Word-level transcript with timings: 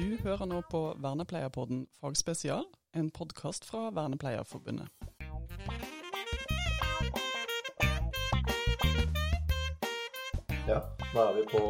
Du 0.00 0.16
hører 0.24 0.46
nå 0.48 0.60
på 0.72 0.80
Vernepleierpodden 1.04 1.82
fagspesial, 2.00 2.64
en 2.96 3.10
podkast 3.12 3.66
fra 3.68 3.90
Vernepleierforbundet. 3.92 4.88
Ja, 10.68 10.78
da 11.14 11.22
er 11.28 11.32
vi 11.34 11.44
på 11.50 11.60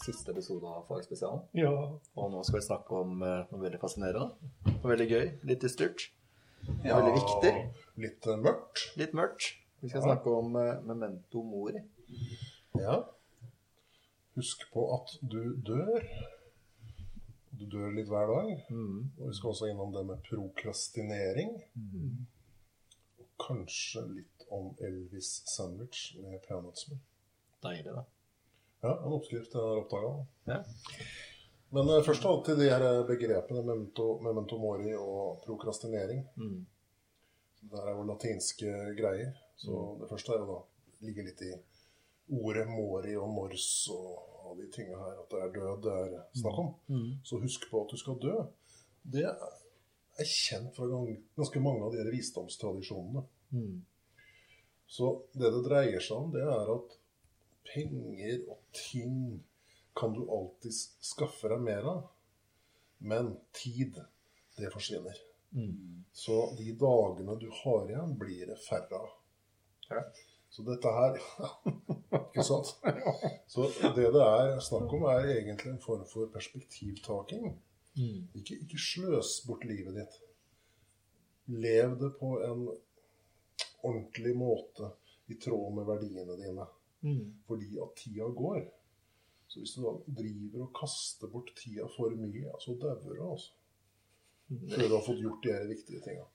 siste 0.00 0.32
episode 0.32 0.68
av 0.70 0.86
Fagspesialen. 0.88 1.42
Ja. 1.58 1.72
Og 2.16 2.30
nå 2.32 2.42
skal 2.46 2.60
vi 2.60 2.66
snakke 2.66 3.00
om 3.02 3.18
eh, 3.26 3.42
noe 3.50 3.60
veldig 3.66 3.80
fascinerende. 3.82 4.52
Noe 4.70 4.92
veldig 4.92 5.08
gøy. 5.10 5.26
Litt 5.50 5.64
dystert. 5.66 6.06
Er 6.80 6.96
veldig 6.96 7.12
viktig. 7.18 7.52
Litt 8.06 8.28
eh, 8.32 8.40
mørkt. 8.40 8.86
Litt 9.00 9.12
mørkt. 9.18 9.50
Vi 9.84 9.90
skal 9.92 10.00
Ja. 10.00 10.06
snakke 10.14 10.32
om 10.38 10.56
eh, 10.56 10.80
memento 10.88 11.42
mori. 11.44 11.82
Ja. 12.80 13.02
Husk 14.38 14.66
på 14.72 14.88
at 14.96 15.18
du 15.22 15.40
dør. 15.66 16.00
Du 17.56 17.64
dør 17.72 17.94
litt 17.96 18.08
hver 18.10 18.28
dag. 18.30 18.50
Mm. 18.70 18.98
Og 19.18 19.30
vi 19.30 19.36
skal 19.38 19.52
også 19.52 19.70
innom 19.70 19.92
det 19.94 20.04
med 20.08 20.22
prokrastinering. 20.26 21.54
Og 23.20 23.28
kanskje 23.40 24.04
litt 24.10 24.46
om 24.52 24.72
Elvis 24.84 25.40
sandwich 25.50 26.12
med 26.20 26.40
peanøttsmør. 26.46 27.00
Deilig, 27.64 27.94
da. 27.96 28.04
Ja, 28.84 28.92
en 28.92 29.16
oppskrift 29.16 29.56
jeg 29.56 29.62
har 29.62 29.80
oppdaga. 29.80 30.12
Ja. 30.50 30.60
Men 31.74 31.90
uh, 31.90 32.02
først 32.06 32.24
av 32.24 32.36
alt 32.36 32.44
til 32.50 32.60
de 32.60 32.68
her 32.70 32.84
begrepene 33.08 33.64
memento, 33.64 34.10
memento 34.22 34.58
mori 34.60 34.92
og 34.94 35.40
prokrastinering. 35.46 36.22
Mm. 36.36 36.60
Det 37.66 37.80
her 37.80 37.90
er 37.90 37.96
jo 37.96 38.06
latinske 38.06 38.74
greier. 38.98 39.32
Så 39.58 39.80
det 40.00 40.10
første 40.12 40.34
er 40.34 40.44
jo 40.44 40.52
da 40.52 40.60
ligge 41.06 41.24
litt 41.26 41.42
i 41.44 41.54
ordet 42.32 42.66
mori 42.68 43.14
og 43.18 43.28
mors 43.30 43.66
og, 43.94 44.22
og 44.46 44.56
de 44.60 44.68
tinga 44.74 44.98
her. 44.98 45.20
At 45.22 45.32
det 45.32 45.42
er 45.42 45.52
død 45.54 45.82
det 45.84 45.96
er 45.96 46.24
snakk 46.40 46.62
om. 46.62 46.72
Så 47.24 47.40
husk 47.42 47.68
på 47.70 47.84
at 47.84 47.92
du 47.92 48.00
skal 48.00 48.18
dø. 48.22 48.36
Det 49.06 49.26
er 49.26 50.30
kjent 50.30 50.74
fra 50.76 50.88
ganske 50.88 51.62
mange 51.62 51.84
av 51.86 51.94
de 51.94 52.06
visdomstradisjonene. 52.10 53.26
Mm. 53.54 53.84
Så 54.86 55.10
det 55.34 55.50
det 55.54 55.64
dreier 55.66 56.02
seg 56.02 56.16
om, 56.16 56.32
det 56.34 56.42
er 56.46 56.72
at 56.76 56.96
penger 57.66 58.42
og 58.52 58.60
ting 58.74 59.16
kan 59.96 60.12
du 60.14 60.26
alltid 60.30 60.74
skaffe 60.74 61.50
deg 61.50 61.64
mer 61.64 61.88
av. 61.90 62.04
Men 62.98 63.34
tid, 63.54 63.98
det 64.56 64.70
forsvinner. 64.72 65.18
Mm. 65.56 66.04
Så 66.12 66.54
de 66.58 66.72
dagene 66.80 67.36
du 67.40 67.48
har 67.62 67.90
igjen, 67.90 68.14
blir 68.18 68.46
det 68.52 68.58
færre 68.64 69.02
av. 69.02 69.12
Så 70.56 70.62
dette 70.64 70.88
her 70.88 71.18
Ikke 72.16 72.44
sant? 72.44 72.70
Så 73.52 73.66
det 73.96 74.06
det 74.14 74.22
er 74.24 74.54
snakk 74.64 74.92
om, 74.96 75.04
er 75.10 75.28
egentlig 75.34 75.74
en 75.74 75.82
form 75.82 76.06
for 76.08 76.30
perspektivtaking. 76.32 77.50
Mm. 77.96 78.22
Ikke, 78.40 78.56
ikke 78.64 78.80
sløs 78.80 79.34
bort 79.48 79.66
livet 79.68 79.98
ditt. 79.98 80.16
Lev 81.52 81.98
det 82.00 82.10
på 82.20 82.32
en 82.46 82.64
ordentlig 83.84 84.32
måte 84.36 84.90
i 85.28 85.36
tråd 85.44 85.76
med 85.76 85.88
verdiene 85.90 86.38
dine. 86.40 86.66
Mm. 87.04 87.28
Fordi 87.48 87.70
at 87.84 87.94
tida 88.00 88.32
går. 88.40 88.64
Så 89.46 89.60
hvis 89.60 89.76
du 89.76 89.84
da 89.84 89.94
driver 90.22 90.66
og 90.66 90.74
kaster 90.80 91.32
bort 91.36 91.52
tida 91.60 91.84
for 91.98 92.16
mye, 92.16 92.56
så 92.64 92.78
dauer 92.80 93.12
du, 93.12 93.22
altså. 93.28 93.52
Før 94.48 94.88
du 94.88 94.94
har 94.94 95.04
fått 95.04 95.20
gjort 95.20 95.44
de 95.44 95.52
her 95.52 95.68
viktige 95.68 96.00
tinga. 96.04 96.26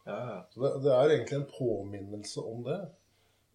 Så 0.52 0.62
det, 0.62 0.72
det 0.86 0.94
er 0.94 1.14
egentlig 1.16 1.38
en 1.42 1.52
påminnelse 1.58 2.44
om 2.44 2.66
det. 2.70 2.82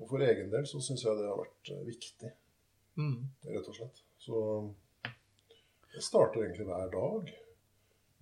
Og 0.00 0.08
for 0.10 0.22
egen 0.24 0.50
del 0.52 0.66
så 0.68 0.80
syns 0.84 1.04
jeg 1.06 1.16
det 1.18 1.28
har 1.28 1.38
vært 1.40 1.72
eh, 1.74 1.84
viktig, 1.86 2.32
Mm. 2.96 3.26
rett 3.44 3.66
og 3.68 3.74
slett. 3.76 3.98
Så 4.24 4.38
jeg 5.92 6.02
starter 6.02 6.40
egentlig 6.46 6.64
hver 6.64 6.88
dag 6.94 7.32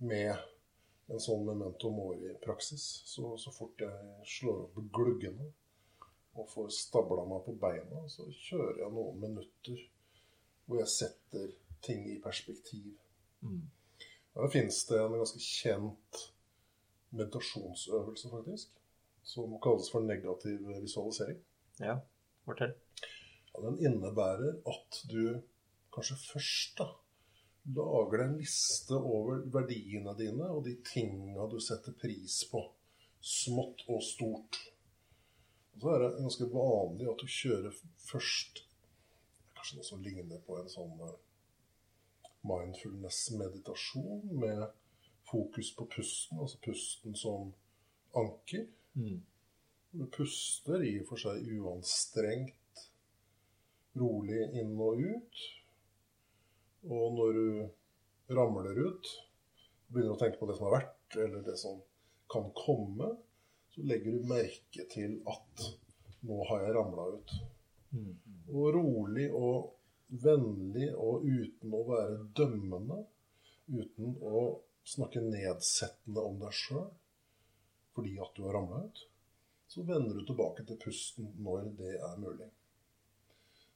med 0.03 0.35
en 1.07 1.21
sånn 1.23 1.45
memento 1.47 1.91
mori-praksis. 1.95 2.83
Så, 3.07 3.37
så 3.39 3.53
fort 3.55 3.79
jeg 3.79 4.27
slår 4.27 4.65
opp 4.65 4.81
gluggene 4.97 5.47
og 6.35 6.49
får 6.51 6.67
stabla 6.75 7.23
meg 7.29 7.45
på 7.45 7.55
beina, 7.61 8.03
så 8.11 8.27
kjører 8.35 8.81
jeg 8.83 8.91
noen 8.97 9.21
minutter 9.23 9.79
hvor 10.65 10.81
jeg 10.81 10.91
setter 10.91 11.53
ting 11.85 12.03
i 12.11 12.19
perspektiv. 12.19 12.91
Mm. 13.45 13.61
Da 14.35 14.49
finnes 14.51 14.81
det 14.89 14.99
en 14.99 15.15
ganske 15.15 15.39
kjent 15.39 16.23
meditasjonsøvelse, 17.15 18.29
faktisk, 18.29 18.71
som 19.23 19.55
kalles 19.63 19.87
for 19.93 20.03
negativ 20.03 20.65
visualisering. 20.81 21.39
Ja. 21.83 21.97
Fortell. 22.45 22.75
Ja, 23.53 23.63
den 23.65 23.79
innebærer 23.87 24.59
at 24.69 25.01
du 25.09 25.41
kanskje 25.95 26.17
først 26.19 26.77
da, 26.79 26.89
lager 27.75 28.25
en 28.25 28.37
liste 28.37 28.97
over 28.99 29.41
verdiene 29.53 30.13
dine 30.19 30.51
og 30.51 30.65
de 30.67 30.75
tinga 30.85 31.47
du 31.49 31.57
setter 31.63 31.95
pris 31.97 32.43
på, 32.51 32.61
smått 33.21 33.85
og 33.89 34.03
stort. 34.05 34.59
Og 35.75 35.81
så 35.81 35.91
er 35.95 36.03
det 36.03 36.13
ganske 36.19 36.49
vanlig 36.53 37.09
at 37.11 37.23
du 37.23 37.35
kjører 37.39 37.83
først 38.05 38.65
kanskje 39.55 39.79
noe 39.79 39.87
som 39.87 40.03
ligner 40.03 40.41
på 40.45 40.59
en 40.59 40.69
sånn 40.69 40.99
eh, 41.01 41.15
mindfulness-meditasjon 42.45 44.27
med 44.37 44.67
fokus 45.25 45.71
på 45.75 45.87
pusten, 45.89 46.39
altså 46.39 46.59
pusten 46.61 47.15
som 47.17 47.53
anker. 48.15 48.67
Mm. 48.93 49.23
Du 49.95 50.05
puster 50.11 50.83
i 50.83 50.97
og 50.99 51.07
for 51.07 51.21
seg 51.21 51.45
uanstrengt, 51.55 52.81
rolig 53.95 54.41
inn 54.59 54.73
og 54.83 54.99
ut. 54.99 55.43
Og 56.91 57.15
når 57.15 57.37
du 57.37 58.35
ramler 58.35 58.81
ut, 58.81 59.11
begynner 59.87 60.15
å 60.15 60.19
tenke 60.19 60.41
på 60.41 60.49
det 60.49 60.57
som 60.57 60.67
har 60.67 60.75
vært, 60.81 61.15
eller 61.15 61.45
det 61.45 61.55
som 61.61 61.79
kan 62.31 62.49
komme, 62.57 63.13
så 63.71 63.85
legger 63.87 64.17
du 64.17 64.27
merke 64.27 64.85
til 64.91 65.17
at 65.31 65.65
nå 66.27 66.41
har 66.49 66.65
jeg 66.65 66.75
ramla 66.75 67.07
ut. 67.15 67.33
Mm. 67.95 68.11
Og 68.51 68.69
rolig 68.75 69.29
og 69.31 69.71
vennlig 70.25 70.91
og 70.91 71.23
uten 71.23 71.75
å 71.75 71.83
være 71.87 72.19
dømmende, 72.37 73.01
uten 73.71 74.15
å 74.19 74.45
snakke 74.85 75.23
nedsettende 75.23 76.21
om 76.21 76.39
deg 76.43 76.53
sjøl 76.53 76.91
fordi 77.95 78.17
at 78.19 78.33
du 78.35 78.43
har 78.43 78.57
ramla 78.57 78.81
ut, 78.83 79.05
så 79.67 79.83
vender 79.83 80.15
du 80.15 80.25
tilbake 80.25 80.65
til 80.65 80.77
pusten 80.81 81.31
når 81.43 81.69
det 81.79 81.95
er 81.97 82.19
mulig. 82.21 82.47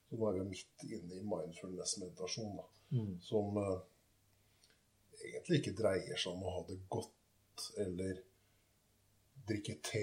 Så 0.09 0.17
nå 0.17 0.29
er 0.29 0.39
vi 0.39 0.47
midt 0.49 0.83
inne 0.89 1.19
i 1.19 1.25
mindfulness-meditasjon, 1.35 2.57
da, 2.57 2.67
Mm. 2.91 3.19
som 3.21 3.57
eh, 3.61 3.81
egentlig 5.27 5.59
ikke 5.59 5.75
dreier 5.77 6.17
seg 6.17 6.31
om 6.33 6.45
å 6.47 6.53
ha 6.55 6.61
det 6.65 6.79
godt 6.89 7.67
eller 7.77 8.23
drikke 9.49 9.75
te 9.85 10.01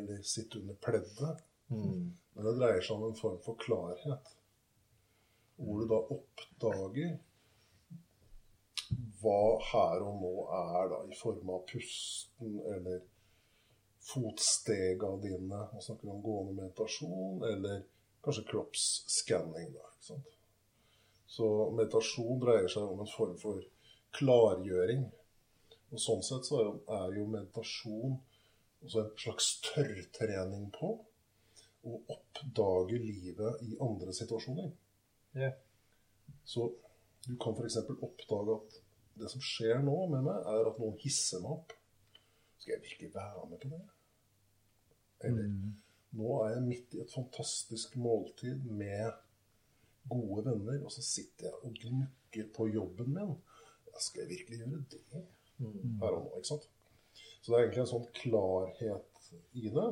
eller 0.00 0.22
sitte 0.26 0.58
under 0.58 0.74
pleddet. 0.82 1.44
Mm. 1.68 2.08
Men 2.34 2.48
det 2.48 2.56
dreier 2.58 2.82
seg 2.82 2.96
om 2.96 3.04
en 3.06 3.18
form 3.18 3.38
for 3.46 3.54
klarhet. 3.62 4.32
Hvor 5.56 5.78
du 5.78 5.86
da 5.92 6.00
oppdager 6.16 7.14
hva 9.22 9.38
her 9.70 10.02
og 10.04 10.18
nå 10.20 10.32
er 10.58 10.90
da 10.90 10.98
i 11.06 11.16
form 11.18 11.54
av 11.54 11.62
pusten 11.70 12.58
eller 12.74 12.98
fotstega 14.04 15.10
dine. 15.22 15.60
og 15.72 15.82
snakker 15.82 16.12
om 16.12 16.22
gående 16.22 16.62
meditasjon 16.62 17.44
eller 17.50 17.82
kanskje 18.24 18.46
kroppsskanning. 18.50 19.74
Så 21.26 21.48
meditasjon 21.74 22.40
dreier 22.42 22.68
seg 22.70 22.86
om 22.86 23.02
en 23.02 23.10
form 23.10 23.36
for 23.40 23.64
klargjøring. 24.14 25.08
Og 25.94 26.00
sånn 26.02 26.22
sett 26.26 26.46
så 26.48 26.60
er 26.64 27.16
jo, 27.16 27.26
meditasjon 27.30 28.16
også 28.84 29.00
en 29.00 29.12
slags 29.18 29.50
tørrtrening 29.64 30.68
på 30.74 30.90
å 31.84 32.00
oppdage 32.12 32.98
livet 33.00 33.62
i 33.64 33.76
andre 33.84 34.14
situasjoner. 34.16 34.72
Yeah. 35.36 35.54
Så 36.44 36.70
du 37.24 37.36
kan 37.40 37.56
f.eks. 37.56 37.78
oppdage 37.94 38.58
at 38.58 38.78
det 39.20 39.30
som 39.32 39.42
skjer 39.44 39.80
nå 39.84 39.96
med 40.12 40.24
meg, 40.26 40.48
er 40.50 40.68
at 40.68 40.80
noen 40.82 40.96
hisser 41.04 41.42
meg 41.44 41.58
opp. 41.58 41.74
Skal 42.58 42.76
jeg 42.76 42.84
virkelig 42.88 43.14
være 43.14 43.44
med 43.50 43.60
på 43.62 43.70
det? 43.72 43.82
Eller 45.24 45.50
nå 46.14 46.36
er 46.44 46.54
jeg 46.54 46.66
midt 46.68 46.94
i 46.94 47.02
et 47.02 47.14
fantastisk 47.14 47.96
måltid 47.98 48.66
med 48.70 49.10
gode 50.10 50.44
venner, 50.46 50.78
og 50.84 50.92
så 50.92 51.02
sitter 51.02 51.48
jeg 51.48 51.60
og 51.64 51.78
gnukker 51.80 52.50
på 52.54 52.68
jobben 52.74 53.14
min. 53.16 53.34
Skal 53.94 54.24
jeg 54.24 54.32
virkelig 54.34 54.58
gjøre 54.58 54.80
det 54.90 55.02
her 55.14 56.16
og 56.16 56.24
nå? 56.24 56.30
ikke 56.38 56.48
sant? 56.48 56.68
Så 57.14 57.50
det 57.50 57.56
er 57.56 57.64
egentlig 57.64 57.82
en 57.84 57.92
sånn 57.92 58.08
klarhet 58.16 59.28
i 59.54 59.70
det. 59.70 59.90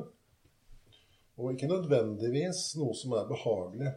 Og 1.39 1.53
ikke 1.53 1.69
nødvendigvis 1.71 2.65
noe 2.81 2.95
som 2.97 3.15
er 3.17 3.29
behagelig. 3.29 3.93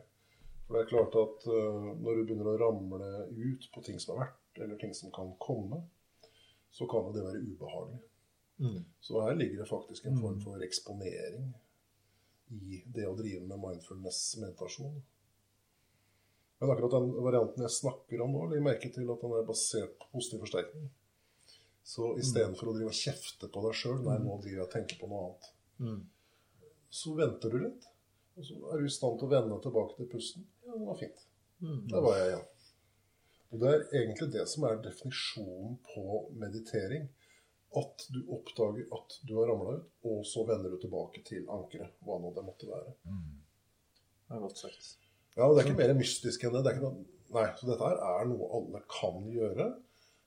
For 0.67 0.77
det 0.77 0.83
er 0.83 0.91
klart 0.91 1.17
at 1.21 1.47
uh, 1.51 1.91
når 2.01 2.19
du 2.19 2.23
begynner 2.25 2.51
å 2.53 2.59
ramle 2.61 3.11
ut 3.31 3.67
på 3.75 3.83
ting 3.87 4.01
som 4.03 4.15
har 4.15 4.27
vært, 4.27 4.61
eller 4.63 4.79
ting 4.81 4.95
som 4.97 5.13
kan 5.15 5.35
komme, 5.43 5.83
så 6.75 6.89
kan 6.91 7.07
jo 7.07 7.15
det 7.15 7.25
være 7.27 7.43
ubehagelig. 7.45 8.01
Mm. 8.59 8.85
Så 9.01 9.21
her 9.21 9.35
ligger 9.37 9.63
det 9.63 9.69
faktisk 9.69 10.07
en 10.09 10.21
form 10.21 10.39
for 10.41 10.63
eksponering 10.65 11.51
i 12.51 12.83
det 12.95 13.05
å 13.09 13.17
drive 13.19 13.43
med 13.45 13.59
mindfulness-meditasjon. 13.61 15.01
Men 16.61 16.71
akkurat 16.73 16.95
den 16.97 17.11
varianten 17.27 17.67
jeg 17.67 17.75
snakker 17.75 18.23
om 18.25 18.33
nå, 18.33 18.47
legger 18.49 18.65
merke 18.65 18.89
til 18.95 19.11
at 19.13 19.21
den 19.21 19.35
er 19.37 19.45
basert 19.49 19.99
på 20.01 20.09
positiv 20.15 20.41
forsterkning. 20.47 20.87
Så 21.87 22.15
istedenfor 22.19 22.71
å 22.71 22.75
drive 22.79 22.91
og 22.95 22.97
kjefte 22.99 23.51
på 23.53 23.63
deg 23.67 23.77
sjøl, 23.79 24.01
nei, 24.07 24.17
nå 24.25 24.39
driver 24.41 24.57
jeg 24.63 24.65
og 24.65 24.73
tenker 24.73 25.01
på 25.03 25.11
noe 25.11 25.27
annet, 25.27 25.53
Mm. 25.79 26.01
så 26.89 27.13
venter 27.19 27.51
du 27.53 27.59
litt. 27.61 27.85
Og 28.37 28.45
så 28.45 28.55
er 28.73 28.79
du 28.81 28.87
i 28.87 28.93
stand 28.93 29.19
til 29.19 29.27
å 29.29 29.31
vende 29.35 29.59
tilbake 29.63 29.97
til 29.99 30.09
pusten. 30.09 30.47
Ja, 30.65 30.73
det 30.73 30.87
var 30.87 30.97
fint. 30.97 31.21
Mm. 31.61 31.83
Der 31.89 32.01
var 32.01 32.17
jeg 32.17 32.31
igjen. 32.31 32.47
Og 33.53 33.61
det 33.61 33.69
er 33.75 33.85
egentlig 34.01 34.33
det 34.33 34.47
som 34.49 34.65
er 34.65 34.81
definisjonen 34.85 35.77
på 35.95 36.07
meditering. 36.33 37.07
At 37.77 38.07
du 38.13 38.23
oppdager 38.33 38.87
at 38.97 39.19
du 39.29 39.35
har 39.37 39.51
ramla 39.51 39.77
ut, 39.77 39.89
og 40.09 40.23
så 40.29 40.47
vender 40.49 40.73
du 40.73 40.79
tilbake 40.81 41.21
til 41.27 41.45
ankeret. 41.53 41.99
Hva 42.07 42.17
nå 42.23 42.31
det 42.37 42.45
måtte 42.47 42.71
være. 42.71 42.95
Det 43.07 44.37
er 44.37 44.41
godt 44.47 44.63
sagt. 44.63 44.95
Ja, 45.37 45.45
og 45.45 45.57
Det 45.57 45.63
er 45.63 45.69
ikke 45.69 45.83
mer 45.83 45.99
mystisk 45.99 46.47
enn 46.47 46.57
det. 46.57 46.65
det 46.65 46.79
noe, 46.81 47.05
nei, 47.37 47.45
Så 47.59 47.69
dette 47.69 47.85
her 47.85 48.01
er 48.01 48.31
noe 48.31 48.49
alle 48.57 48.81
kan 48.89 49.29
gjøre, 49.29 49.69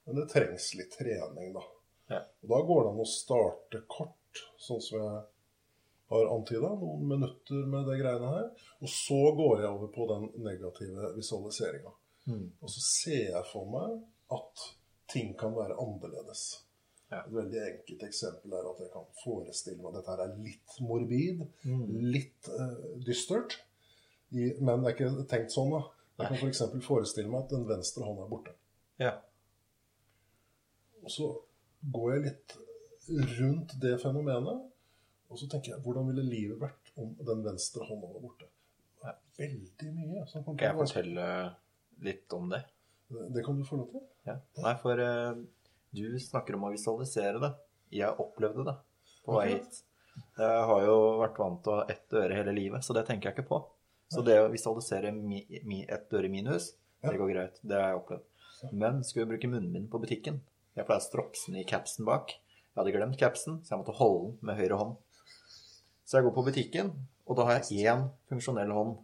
men 0.05 0.19
det 0.19 0.29
trengs 0.29 0.69
litt 0.77 0.93
trening, 0.93 1.51
da. 1.57 1.65
Ja. 2.13 2.21
Og 2.43 2.53
Da 2.53 2.61
går 2.69 2.83
det 2.83 2.93
an 2.93 3.03
å 3.03 3.09
starte 3.09 3.81
kort, 3.89 4.43
sånn 4.61 4.81
som 4.81 5.01
jeg 5.01 5.23
har 6.09 6.31
antyda. 6.35 6.69
Noen 6.81 7.07
minutter 7.07 7.65
med 7.69 7.89
det 7.89 7.99
greiene 8.01 8.31
her. 8.33 8.47
Og 8.81 8.89
så 8.93 9.19
går 9.37 9.63
jeg 9.63 9.73
over 9.73 9.91
på 9.93 10.07
den 10.09 10.29
negative 10.45 11.11
visualiseringa. 11.17 11.93
Mm. 12.29 12.47
Og 12.61 12.69
så 12.69 12.81
ser 12.85 13.27
jeg 13.33 13.45
for 13.51 13.69
meg 13.73 13.99
at 14.37 14.65
ting 15.09 15.33
kan 15.37 15.55
være 15.57 15.77
annerledes. 15.81 16.65
Ja. 17.09 17.23
Et 17.25 17.31
veldig 17.33 17.61
enkelt 17.65 18.03
eksempel 18.05 18.53
er 18.53 18.67
at 18.69 18.81
jeg 18.83 18.91
kan 18.93 19.05
forestille 19.23 19.81
meg 19.81 19.89
at 19.89 19.95
dette 19.99 20.11
her 20.13 20.23
er 20.27 20.35
litt 20.45 20.75
morbid, 20.85 21.39
Mm. 21.65 21.85
litt 22.13 22.49
uh, 22.53 22.75
dystert. 23.05 23.55
I, 24.31 24.51
men 24.61 24.83
det 24.83 24.91
er 24.91 24.95
ikke 24.97 25.25
tenkt 25.31 25.55
sånn, 25.55 25.71
da. 25.73 25.79
Jeg 26.19 26.27
kan 26.29 26.37
f.eks. 26.37 26.61
forestille 26.85 27.31
meg 27.31 27.45
at 27.47 27.53
den 27.55 27.65
venstre 27.69 28.05
hånda 28.05 28.27
er 28.27 28.29
borte. 28.29 28.53
Ja. 29.01 29.15
Og 31.03 31.09
så 31.13 31.29
går 31.95 32.13
jeg 32.13 32.25
litt 32.27 32.57
rundt 33.39 33.73
det 33.81 33.95
fenomenet, 34.03 34.65
og 35.29 35.39
så 35.39 35.47
tenker 35.49 35.73
jeg 35.73 35.81
hvordan 35.85 36.09
ville 36.11 36.25
livet 36.29 36.59
vært 36.61 36.91
om 36.99 37.13
den 37.25 37.41
venstre 37.45 37.85
hånda 37.87 38.09
var 38.13 38.21
borte? 38.27 38.49
Det 38.99 39.13
er 39.13 39.55
veldig 39.55 39.93
mye 39.95 40.25
som 40.27 40.43
Kan 40.43 40.57
jeg 40.59 40.75
fortelle 40.75 41.27
litt 42.03 42.33
om 42.35 42.49
det? 42.51 42.59
Det 43.33 43.41
kan 43.45 43.57
du 43.57 43.63
få 43.65 43.79
lov 43.79 43.87
til. 43.93 44.03
Ja. 44.27 44.35
Nei, 44.61 44.73
for 44.83 44.99
eh, 45.01 45.39
du 45.95 46.19
snakker 46.21 46.57
om 46.57 46.67
å 46.67 46.73
visualisere 46.73 47.41
det. 47.41 47.51
Jeg 47.99 48.17
opplevde 48.21 48.65
det 48.67 48.75
på 49.25 49.37
vei 49.37 49.47
hit. 49.55 49.81
Jeg 50.39 50.63
har 50.69 50.85
jo 50.85 50.97
vært 51.21 51.39
vant 51.39 51.61
til 51.63 51.73
å 51.73 51.79
ha 51.79 51.85
ett 51.91 52.15
øre 52.15 52.37
hele 52.37 52.53
livet, 52.55 52.85
så 52.85 52.95
det 52.95 53.05
tenker 53.07 53.29
jeg 53.29 53.37
ikke 53.37 53.49
på. 53.49 53.59
Så 54.09 54.23
det 54.25 54.39
å 54.41 54.49
visualisere 54.51 55.11
mi, 55.13 55.43
mi, 55.69 55.83
ett 55.85 56.13
øre 56.17 56.29
minus, 56.31 56.71
det 57.05 57.17
går 57.17 57.33
greit. 57.33 57.59
Det 57.61 57.77
har 57.77 57.93
jeg 57.93 57.99
opplevd. 58.01 58.25
Men 58.75 59.03
skulle 59.05 59.23
jeg 59.23 59.31
bruke 59.31 59.47
munnbind 59.47 59.85
på 59.87 60.01
butikken 60.03 60.41
Jeg 60.75 60.83
pleier 60.83 60.99
å 60.99 61.05
stropse 61.05 61.47
den 61.47 61.61
i 61.61 61.67
capsen 61.67 62.07
bak. 62.07 62.33
Jeg 62.33 62.79
hadde 62.81 62.95
glemt 62.95 63.19
capsen, 63.19 63.59
så 63.63 63.73
jeg 63.73 63.81
måtte 63.81 63.95
holde 63.99 64.25
den 64.25 64.49
med 64.49 64.59
høyre 64.59 64.79
hånd. 64.79 64.97
Så 66.07 66.17
jeg 66.17 66.25
går 66.25 66.35
på 66.35 66.43
butikken, 66.47 66.91
og 67.29 67.37
da 67.37 67.45
har 67.47 67.59
jeg 67.59 67.85
én 67.91 68.07
funksjonell 68.31 68.71
hånd. 68.73 68.97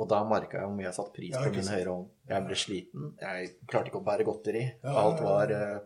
Og 0.00 0.08
da 0.08 0.20
merka 0.24 0.60
jeg 0.60 0.68
hvor 0.68 0.76
mye 0.76 0.86
jeg 0.86 0.96
satte 0.96 1.14
pris 1.16 1.36
på 1.36 1.52
min 1.54 1.70
høyre 1.74 1.94
hånd. 1.94 2.10
Jeg 2.30 2.46
ble 2.46 2.58
sliten. 2.58 3.08
Jeg 3.20 3.48
klarte 3.68 3.90
ikke 3.90 4.00
å 4.00 4.06
bære 4.06 4.26
godteri. 4.28 4.62
Alt 4.86 5.24
var 5.24 5.52
eh, 5.56 5.80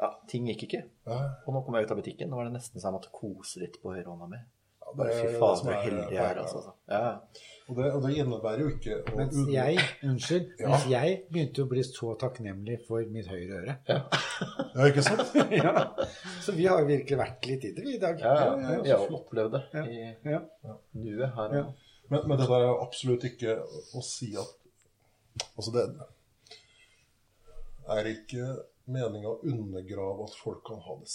Ja, 0.00 0.08
ting 0.28 0.46
gikk 0.50 0.64
ikke. 0.68 0.82
Ja, 1.06 1.20
Og 1.46 1.54
nå 1.54 1.60
kom 1.64 1.74
jeg 1.78 1.86
ut 1.86 1.90
av 1.94 2.00
butikken, 2.02 2.28
nå 2.30 2.36
var 2.40 2.44
det 2.50 2.56
nesten 2.58 2.80
så 2.80 2.88
jeg 2.90 2.96
måtte 2.98 3.12
kose 3.14 3.60
litt 3.62 3.78
på 3.82 3.92
høyrehånda 3.94 4.28
mi. 4.28 4.36
ja, 4.82 4.92
Bare 4.98 5.12
fy 5.16 5.28
faen, 5.40 5.56
så 5.56 5.72
heldig 5.72 6.08
jeg 6.12 6.20
er, 6.20 6.38
altså. 6.42 6.62
Ja. 6.90 7.20
Og 7.70 7.76
det, 7.78 7.86
og 7.94 8.02
det 8.04 8.10
innebærer 8.18 8.60
jo 8.60 8.68
ikke 8.74 8.96
å 9.00 9.16
Mens 9.16 9.38
jeg, 9.48 9.78
unnskyld, 10.04 10.48
Ja. 10.60 10.68
mens 10.68 10.86
jeg 10.90 11.14
begynte 11.32 11.62
å 11.64 11.68
bli 11.70 11.82
så 11.86 12.10
takknemlig 12.20 12.80
for 12.88 13.06
mitt 13.14 13.26
høyre 13.30 13.60
øre. 13.62 13.76
Ja, 13.88 14.02
ikke 14.90 15.02
sant? 15.06 15.32
ja. 15.62 15.86
Så 16.44 16.52
vi 16.58 16.66
har 16.66 16.84
virkelig 16.84 17.18
vært 17.22 17.46
litt 17.48 17.64
i 17.64 17.72
det, 17.72 17.84
vi 17.86 17.94
i 17.96 18.02
dag. 18.02 18.20
Ja, 18.20 18.34
ja, 18.58 18.82
ja, 18.84 18.98
opplevd 19.06 19.52
det 19.56 19.62
Ja. 19.72 19.84
i 19.86 20.32
Ja. 20.34 20.42
nuet 20.92 21.30
her 21.38 21.48
og 21.48 21.54
Ja. 21.56 21.62
nå. 21.62 21.74
Men, 22.10 22.26
men 22.28 22.38
der 22.42 22.50
er 22.58 22.66
jo 22.66 22.74
absolutt 22.82 23.24
ikke 23.24 23.54
å 23.96 24.02
si 24.04 24.34
at 24.36 24.58
Altså, 25.56 25.72
det 25.72 25.86
er 27.88 28.04
ikke 28.10 28.44
meninga 28.86 29.28
å 29.30 29.40
undergrave 29.46 30.24
at 30.26 30.34
folk 30.40 30.64
kan 30.66 30.80
ha 30.84 30.96
det 31.00 31.10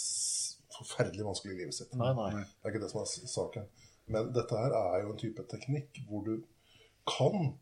forferdelig 0.78 1.24
vanskelig 1.26 1.54
i 1.54 1.58
livet 1.62 1.74
sitt. 1.74 1.94
Nei, 1.98 2.12
nei. 2.16 2.30
Det 2.44 2.64
er 2.68 2.74
ikke 2.74 2.82
det 2.84 2.90
som 2.92 3.02
er 3.02 3.32
saken. 3.34 3.68
Men 4.08 4.32
dette 4.32 4.56
her 4.56 4.72
er 4.78 5.02
jo 5.04 5.12
en 5.12 5.20
type 5.20 5.44
teknikk 5.50 6.00
hvor 6.08 6.24
du 6.24 6.34
kan 7.08 7.54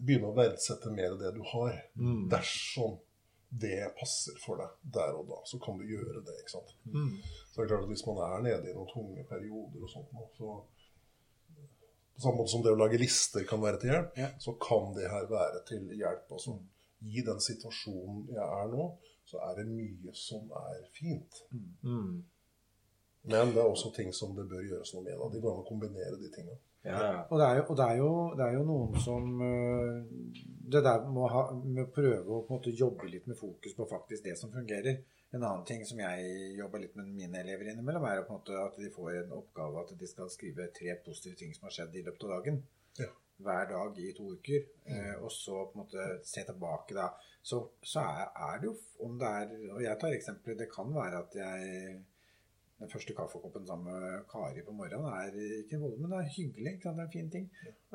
begynne 0.00 0.30
å 0.30 0.36
verdsette 0.36 0.90
mer 0.94 1.14
det 1.20 1.34
du 1.36 1.42
har. 1.52 1.76
Mm. 1.94 2.28
Dersom 2.32 2.98
det 3.52 3.90
passer 3.98 4.38
for 4.40 4.56
deg 4.62 4.92
der 4.94 5.12
og 5.18 5.26
da, 5.28 5.38
så 5.44 5.58
kan 5.60 5.76
du 5.78 5.84
gjøre 5.84 6.22
det. 6.24 6.38
ikke 6.40 6.54
sant? 6.54 6.70
Mm. 6.88 7.18
Så 7.50 7.58
det 7.58 7.64
er 7.66 7.72
klart 7.74 7.84
at 7.84 7.90
hvis 7.92 8.06
man 8.08 8.22
er 8.24 8.46
nede 8.46 8.70
i 8.70 8.76
noen 8.76 8.88
tunge 8.94 9.26
perioder 9.28 9.82
og 9.84 9.90
sånt 9.92 10.14
nå, 10.16 10.28
så 10.38 10.54
På 12.12 12.20
samme 12.20 12.38
måte 12.42 12.52
som 12.52 12.62
det 12.64 12.72
å 12.72 12.76
lage 12.78 12.98
lister 13.00 13.44
kan 13.48 13.60
være 13.62 13.78
til 13.80 13.90
hjelp, 13.90 14.16
Ja. 14.20 14.26
så 14.38 14.52
kan 14.60 14.92
det 14.94 15.08
her 15.10 15.24
være 15.30 15.62
til 15.68 15.86
hjelp. 15.96 16.26
Altså, 16.32 16.58
I 17.02 17.22
den 17.26 17.40
situasjonen 17.40 18.26
jeg 18.28 18.42
er 18.44 18.68
nå, 18.72 18.84
så 19.32 19.40
er 19.48 19.56
det 19.58 19.70
mye 19.70 20.12
som 20.16 20.52
er 20.60 20.84
fint. 20.92 21.42
Mm. 21.82 22.20
Men 23.22 23.54
det 23.54 23.62
er 23.62 23.70
også 23.70 23.92
ting 23.96 24.10
som 24.14 24.34
det 24.36 24.48
bør 24.50 24.64
gjøres 24.66 24.92
noe 24.94 25.06
med. 25.06 25.16
Da. 25.16 25.30
Det 25.32 25.40
går 25.42 25.54
an 25.54 25.62
å 25.62 25.68
kombinere 25.68 26.18
de 26.20 26.30
tingene. 26.34 26.58
Ja, 26.82 26.98
ja. 26.98 27.18
Og 27.30 27.38
det 27.38 27.46
er 27.46 27.58
jo, 27.60 27.64
og 27.70 27.76
det 27.78 27.84
er 27.86 27.98
jo, 28.00 28.12
det 28.38 28.44
er 28.44 28.54
jo 28.56 28.62
noen 28.66 28.96
som 29.04 29.26
øh, 29.46 29.98
Det 30.74 30.80
der 30.82 31.04
med 31.06 31.20
å, 31.22 31.28
ha, 31.30 31.42
med 31.54 31.84
å 31.84 31.92
prøve 31.94 32.26
å 32.26 32.40
på 32.42 32.50
en 32.50 32.58
måte 32.58 32.72
jobbe 32.74 33.06
litt 33.06 33.28
med 33.30 33.38
fokus 33.38 33.76
på 33.78 33.86
faktisk 33.86 34.26
det 34.26 34.34
som 34.40 34.50
fungerer. 34.50 34.98
En 35.32 35.44
annen 35.44 35.62
ting 35.68 35.84
som 35.86 36.00
jeg 36.02 36.32
jobber 36.58 36.82
litt 36.82 36.96
med 36.98 37.12
mine 37.14 37.38
elever 37.44 37.70
innimellom, 37.70 38.04
er 38.08 38.24
på 38.26 38.34
en 38.34 38.40
måte 38.40 38.58
at 38.58 38.74
de 38.82 38.90
får 38.92 39.20
en 39.20 39.36
oppgave 39.38 39.84
at 39.84 39.94
de 40.00 40.08
skal 40.10 40.32
skrive 40.32 40.66
tre 40.74 40.96
positive 41.06 41.38
ting 41.38 41.54
som 41.54 41.68
har 41.68 41.76
skjedd 41.76 41.94
i 42.00 42.04
løpet 42.08 42.26
av 42.26 42.34
dagen. 42.34 42.58
Ja. 42.98 43.08
Hver 43.42 43.68
dag 43.70 43.98
i 43.98 44.12
to 44.16 44.28
uker. 44.36 44.64
Eh, 44.86 45.14
og 45.18 45.32
så 45.32 45.64
på 45.66 45.76
en 45.76 45.82
måte 45.82 46.06
se 46.26 46.44
tilbake 46.48 46.96
da. 46.96 47.10
Så, 47.42 47.58
så 47.82 48.04
er, 48.06 48.30
er 48.48 48.62
det 48.62 48.70
jo 48.70 48.76
om 49.02 49.18
det 49.18 49.28
er 49.28 49.52
Og 49.74 49.82
jeg 49.82 49.98
tar 50.00 50.14
eksempler. 50.14 50.58
Det 50.60 50.70
kan 50.70 50.94
være 50.94 51.22
at 51.24 51.38
jeg 51.40 52.02
den 52.82 52.90
første 52.90 53.14
kaffekoppen 53.14 53.66
sammen 53.66 53.94
med 53.94 54.24
Kari 54.30 54.62
på 54.66 54.72
morgenen 54.74 55.06
er 55.14 55.36
ikke 55.60 55.78
vold, 55.82 55.98
men 56.00 56.10
det 56.10 56.18
er 56.18 56.32
hyggelig. 56.36 56.72
Det 56.82 56.90
er 56.90 57.02
en 57.04 57.12
fin 57.12 57.28
ting. 57.30 57.44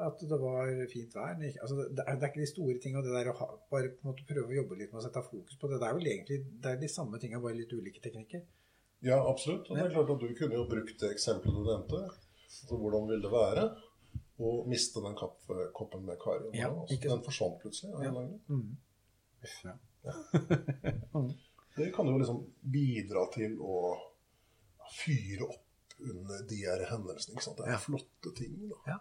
At 0.08 0.22
det 0.32 0.38
var 0.44 0.70
fint 0.94 1.18
vær. 1.18 1.34
Altså, 1.64 1.76
det, 1.82 2.04
er, 2.06 2.14
det 2.14 2.24
er 2.24 2.32
ikke 2.32 2.46
de 2.46 2.52
store 2.54 2.78
tingene. 2.84 3.04
Det 3.04 3.16
der 3.18 3.32
å 3.34 3.36
ha, 3.42 3.48
bare 3.74 3.92
på 3.96 4.06
en 4.06 4.12
måte 4.12 4.28
prøve 4.30 4.54
å 4.54 4.60
jobbe 4.62 4.78
litt 4.80 4.94
med 4.94 5.02
å 5.02 5.06
sette 5.08 5.26
fokus 5.28 5.60
på 5.60 5.72
det. 5.72 5.82
Det 5.82 5.90
er 5.90 5.98
vel 5.98 6.12
egentlig 6.14 6.40
det 6.64 6.72
er 6.72 6.80
de 6.84 6.92
samme 6.94 7.20
tingene, 7.20 7.44
bare 7.44 7.60
litt 7.60 7.76
ulike 7.76 8.04
teknikker. 8.06 8.46
Ja, 9.10 9.20
absolutt. 9.20 9.68
Og 9.68 9.76
det 9.76 9.90
er 9.90 9.94
klart 9.98 10.16
at 10.16 10.24
du 10.24 10.32
kunne 10.40 10.58
jo 10.62 10.70
brukt 10.72 11.04
det 11.04 11.12
eksempelet 11.18 11.60
du 11.60 11.68
nevnte. 11.68 12.04
Så 12.48 12.80
hvordan 12.80 13.12
vil 13.12 13.26
det 13.26 13.34
være 13.34 13.68
å 14.38 14.54
miste 14.70 15.02
den 15.04 15.16
kaffekoppen 15.18 16.06
med 16.06 16.20
Kari? 16.22 16.52
Ja, 16.58 16.72
den 16.90 17.24
forsvant 17.26 17.60
plutselig. 17.64 17.94
Ja. 18.04 18.12
Mm. 18.50 18.78
Ja. 19.64 19.78
Det 21.78 21.92
kan 21.94 22.08
jo 22.10 22.18
liksom 22.18 22.40
bidra 22.74 23.28
til 23.34 23.60
å 23.62 23.78
fyre 24.98 25.46
opp 25.46 25.98
under 26.02 26.44
de 26.50 26.58
her 26.64 26.84
hendelsene. 26.90 27.42
Det 27.58 27.68
er 27.70 27.82
flotte 27.82 28.34
ting. 28.38 28.56
Da. 28.72 28.96
Ja. 28.96 28.98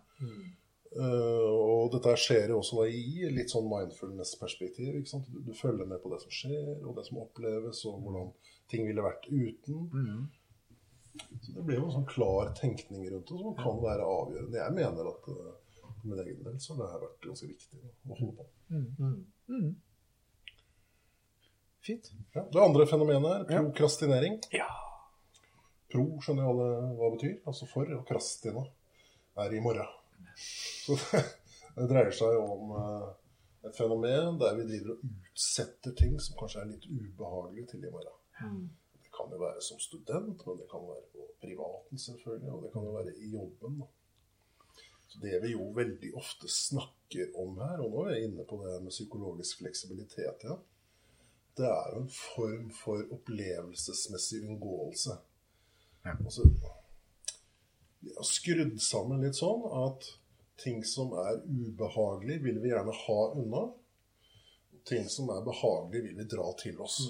Uh, 0.96 1.52
og 1.52 1.90
dette 1.92 2.12
skjer 2.20 2.52
jo 2.52 2.60
også 2.60 2.82
da 2.82 2.86
i 2.92 3.30
litt 3.32 3.52
sånn 3.52 3.66
mindfulness-perspektiv. 3.68 5.00
Du, 5.08 5.40
du 5.48 5.52
følger 5.56 5.88
med 5.88 6.00
på 6.02 6.12
det 6.12 6.20
som 6.24 6.32
skjer, 6.32 6.70
og 6.82 6.96
det 6.96 7.06
som 7.08 7.20
oppleves, 7.24 7.82
og 7.88 8.04
hvordan 8.04 8.30
ting 8.72 8.86
ville 8.88 9.04
vært 9.04 9.28
uten. 9.28 9.88
Mm. 9.92 10.22
Så 11.42 11.52
Det 11.52 11.64
blir 11.64 11.80
jo 11.80 11.86
en 11.86 11.94
sånn 11.98 12.08
klar 12.10 12.52
tenkning 12.58 13.06
rundt 13.10 13.30
det 13.30 13.38
som 13.40 13.56
kan 13.58 13.80
være 13.82 14.06
avgjørende. 14.16 14.58
Jeg 14.60 14.76
mener 14.76 15.10
at 15.12 15.28
eh, 15.32 15.52
for 15.82 16.10
min 16.10 16.22
egen 16.22 16.42
del 16.44 16.60
så 16.62 16.74
har 16.74 16.82
det 16.82 16.92
her 16.92 17.04
vært 17.06 17.28
ganske 17.28 17.50
viktig 17.50 17.82
å 17.82 18.18
holde 18.20 18.32
på. 18.38 18.48
Mm. 18.70 19.18
Mm. 19.48 19.68
Fint. 21.86 22.10
Ja. 22.34 22.46
Det 22.52 22.62
andre 22.62 22.86
fenomenet 22.90 23.50
er 23.50 23.62
prokrastinering. 23.62 24.40
Ja. 24.54 24.68
Pro 25.92 26.06
skjønner 26.22 26.46
jo 26.46 26.54
alle 26.54 26.70
hva 26.98 27.10
det 27.10 27.18
betyr. 27.18 27.36
Altså 27.46 27.68
for, 27.70 27.92
og 27.94 28.06
krastina 28.08 28.64
er 29.44 29.54
i 29.54 29.62
morgen. 29.62 29.92
Så 30.40 30.96
det, 31.12 31.22
det 31.76 31.90
dreier 31.92 32.14
seg 32.14 32.40
om 32.40 32.74
eh, 32.80 33.06
et 33.68 33.78
fenomen 33.78 34.40
der 34.40 34.58
vi 34.58 34.66
driver 34.70 34.96
og 34.96 35.06
utsetter 35.06 35.94
ting 35.98 36.18
som 36.22 36.38
kanskje 36.40 36.62
er 36.62 36.72
litt 36.72 36.88
ubehagelig 36.90 37.68
til 37.72 37.86
i 37.86 37.92
morgen. 37.92 38.18
Mm. 39.16 39.18
Kan 39.18 39.32
jo 39.32 39.38
være 39.40 39.62
som 39.64 39.78
student, 39.80 40.46
men 40.46 40.58
det 40.60 40.68
kan 40.70 40.84
være 40.84 41.06
på 41.12 41.28
privaten 41.40 41.98
selvfølgelig, 41.98 42.52
og 42.52 42.62
det 42.64 42.72
kan 42.72 42.84
jo 42.84 42.96
være 42.96 43.14
i 43.16 43.30
jobben. 43.32 43.78
Da. 43.80 43.86
Så 45.08 45.18
Det 45.22 45.42
vi 45.42 45.52
jo 45.52 45.70
veldig 45.72 46.14
ofte 46.18 46.48
snakker 46.48 47.36
om 47.38 47.58
her, 47.58 47.80
og 47.80 47.90
nå 47.90 48.04
er 48.04 48.14
jeg 48.14 48.30
inne 48.30 48.44
på 48.44 48.58
det 48.64 48.82
med 48.82 48.94
psykologisk 48.94 49.62
fleksibilitet 49.62 50.44
igjen, 50.44 50.64
det 51.56 51.64
er 51.64 51.94
jo 51.94 52.02
en 52.02 52.12
form 52.12 52.66
for 52.76 53.14
opplevelsesmessig 53.16 54.42
unngåelse. 54.44 55.16
Ja. 56.04 56.12
Altså, 56.18 56.44
vi 58.00 58.12
har 58.16 58.28
skrudd 58.28 58.76
sammen 58.82 59.24
litt 59.24 59.38
sånn 59.38 59.64
at 59.86 60.04
ting 60.60 60.82
som 60.84 61.14
er 61.16 61.40
ubehagelig, 61.48 62.42
vil 62.44 62.60
vi 62.60 62.70
gjerne 62.74 62.92
ha 63.06 63.20
unna. 63.40 63.64
Ting 64.86 65.08
som 65.10 65.32
er 65.34 65.42
behagelig, 65.46 66.02
vil 66.04 66.20
vi 66.20 66.28
dra 66.30 66.50
til 66.60 66.78
oss. 66.84 67.00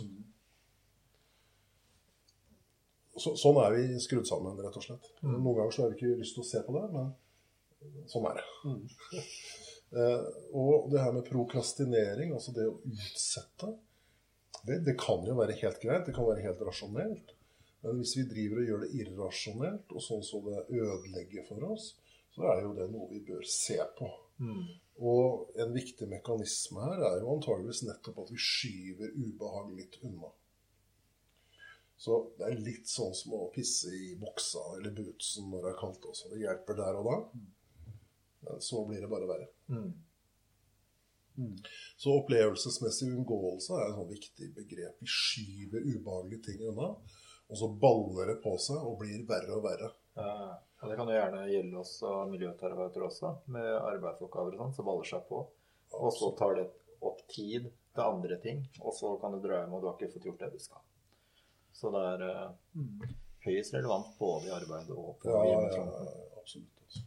Så, 3.17 3.33
sånn 3.39 3.61
er 3.63 3.77
vi 3.77 4.01
skrudd 4.03 4.29
sammen, 4.29 4.59
rett 4.61 4.77
og 4.79 4.85
slett. 4.85 5.09
Noen 5.25 5.57
ganger 5.57 5.75
så 5.75 5.85
har 5.85 5.93
vi 5.93 5.99
ikke 5.99 6.21
lyst 6.21 6.37
til 6.37 6.45
å 6.45 6.49
se 6.49 6.63
på 6.67 6.75
det, 6.77 6.85
men 6.93 8.07
sånn 8.13 8.29
er 8.31 8.41
det. 8.41 8.47
eh, 10.01 10.29
og 10.57 10.91
det 10.93 11.03
her 11.03 11.17
med 11.17 11.27
prokrastinering, 11.29 12.35
altså 12.37 12.55
det 12.57 12.69
å 12.69 12.79
utsette, 12.91 13.73
det, 14.67 14.81
det 14.87 14.97
kan 15.01 15.25
jo 15.27 15.37
være 15.39 15.57
helt 15.61 15.81
greit. 15.83 16.07
Det 16.09 16.15
kan 16.17 16.27
være 16.27 16.45
helt 16.47 16.63
rasjonelt. 16.67 17.35
Men 17.85 18.01
hvis 18.01 18.17
vi 18.19 18.25
driver 18.31 18.63
og 18.63 18.71
gjør 18.71 18.83
det 18.83 18.95
irrasjonelt, 19.01 19.93
og 19.95 20.03
sånn 20.03 20.25
så 20.27 20.41
det 20.47 20.65
ødelegger 20.75 21.47
for 21.47 21.69
oss, 21.71 21.93
så 22.35 22.49
er 22.53 22.65
jo 22.65 22.73
det 22.77 22.89
noe 22.93 23.07
vi 23.13 23.21
bør 23.25 23.45
se 23.49 23.79
på. 23.99 24.09
Og 25.07 25.61
en 25.63 25.75
viktig 25.77 26.09
mekanisme 26.11 26.83
her 26.83 27.05
er 27.11 27.21
jo 27.21 27.37
antageligvis 27.37 27.85
nettopp 27.87 28.25
at 28.25 28.33
vi 28.33 28.41
skyver 28.41 29.15
ubehag 29.15 29.71
litt 29.77 29.99
unna. 30.03 30.33
Så 31.97 32.17
det 32.37 32.45
er 32.45 32.59
litt 32.61 32.89
sånn 32.91 33.15
som 33.17 33.37
å 33.39 33.47
pisse 33.55 33.89
i 33.89 34.15
buksa 34.21 34.63
eller 34.77 34.93
bootsen 34.97 35.49
når 35.51 35.65
det 35.65 35.71
er 35.73 35.79
kaldt 35.81 36.09
også. 36.11 36.29
Det 36.33 36.43
hjelper 36.43 36.77
der 36.81 36.99
og 36.99 37.09
da. 37.09 37.17
Men 38.47 38.61
så 38.63 38.83
blir 38.89 39.01
det 39.01 39.09
bare 39.11 39.29
verre. 39.31 39.49
Så 41.97 42.13
opplevelsesmessig 42.17 43.09
unngåelse 43.13 43.77
er 43.77 43.91
et 43.91 43.97
sånn 43.97 44.11
viktig 44.13 44.51
begrep. 44.57 45.01
Vi 45.01 45.09
skyver 45.11 45.85
ubehagelige 45.85 46.45
ting 46.51 46.63
unna, 46.71 46.93
og 47.47 47.61
så 47.61 47.69
baller 47.83 48.33
det 48.33 48.39
på 48.45 48.55
seg 48.61 48.81
og 48.81 49.01
blir 49.03 49.25
verre 49.29 49.57
og 49.59 49.65
verre. 49.67 49.91
Ja, 50.17 50.89
det 50.89 50.97
kan 50.97 51.11
jo 51.11 51.17
gjerne 51.17 51.45
gjelde 51.51 51.81
oss 51.83 51.93
og 52.09 52.33
miljøterapeuter 52.33 53.05
også, 53.09 53.33
med 53.53 53.69
arbeidsoppgaver 53.81 54.57
og 54.57 54.63
sånn, 54.63 54.77
som 54.79 54.89
baller 54.89 55.11
seg 55.11 55.27
på. 55.29 55.43
Og 55.97 56.13
så 56.17 56.33
tar 56.39 56.57
det 56.61 56.67
opp 57.05 57.21
tid 57.33 57.69
til 57.69 58.05
andre 58.05 58.41
ting, 58.43 58.65
og 58.81 58.97
så 58.97 59.15
kan 59.21 59.37
du 59.37 59.41
dra 59.45 59.63
hjem 59.63 59.77
og 59.77 59.83
du 59.83 59.91
har 59.91 59.97
ikke 59.99 60.15
fått 60.17 60.29
gjort 60.31 60.45
det 60.45 60.53
du 60.57 60.61
skal. 60.61 60.86
Så 61.77 61.91
det 61.93 62.03
er 62.09 62.23
eh, 62.27 63.11
høyest 63.45 63.75
relevant 63.77 64.15
både 64.19 64.49
i 64.49 64.55
arbeid 64.57 64.91
og 64.95 65.19
på 65.21 65.29
Ja, 65.29 65.43
ja, 65.45 65.49
hjemmefronten. 65.51 66.07
ja, 66.09 66.41
absolutt. 66.41 66.79
Altså. 66.87 67.03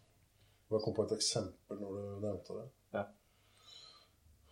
Jeg 0.70 0.82
kom 0.86 0.94
på 1.00 1.06
et 1.08 1.16
eksempel 1.18 1.80
når 1.82 1.96
du 1.98 2.20
nevnte 2.28 2.58
det. 2.60 2.68
Ja. 2.94 3.04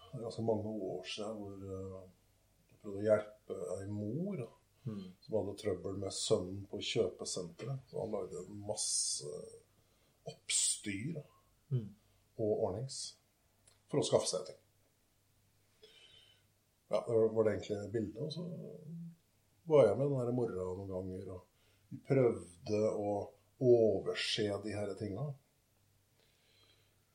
Det 0.08 0.18
er 0.18 0.24
ganske 0.26 0.46
mange 0.48 0.74
år 0.90 1.04
siden 1.14 1.38
hvor 1.38 1.54
eh, 1.78 2.00
jeg 2.72 2.82
prøvde 2.82 3.02
å 3.02 3.08
hjelpe 3.10 3.60
ei 3.78 3.90
mor 3.92 4.38
da, 4.44 4.48
Mm. 4.88 5.02
som 5.20 5.34
hadde 5.36 5.54
trøbbel 5.60 5.98
med 6.00 6.14
sønnen 6.16 6.62
på 6.72 6.78
kjøpesenteret. 6.80 7.80
Så 7.92 8.00
han 8.00 8.12
lagde 8.14 8.44
masse 8.70 9.28
oppstyr 10.32 11.14
da, 11.18 11.24
Mm. 11.76 11.90
og 12.40 12.62
ordnings 12.70 13.00
for 13.90 14.00
å 14.00 14.06
skaffe 14.08 14.30
seg 14.32 14.46
ting. 14.48 14.56
Ja, 16.90 17.02
det 17.08 17.14
var- 17.18 17.34
var 17.36 17.44
det 17.44 17.52
egentlig 17.58 17.92
bildet. 17.92 18.22
Og 18.22 18.32
så 18.32 18.46
var 19.68 19.88
jeg 19.88 19.98
med 20.00 20.10
den 20.12 20.22
der 20.26 20.36
mora 20.36 20.66
noen 20.68 20.92
ganger, 20.92 21.30
og 21.36 21.92
vi 21.92 22.00
prøvde 22.08 22.82
å 22.92 23.14
overse 23.64 24.48
de 24.64 24.76
her 24.76 24.94
tinga. 25.00 25.28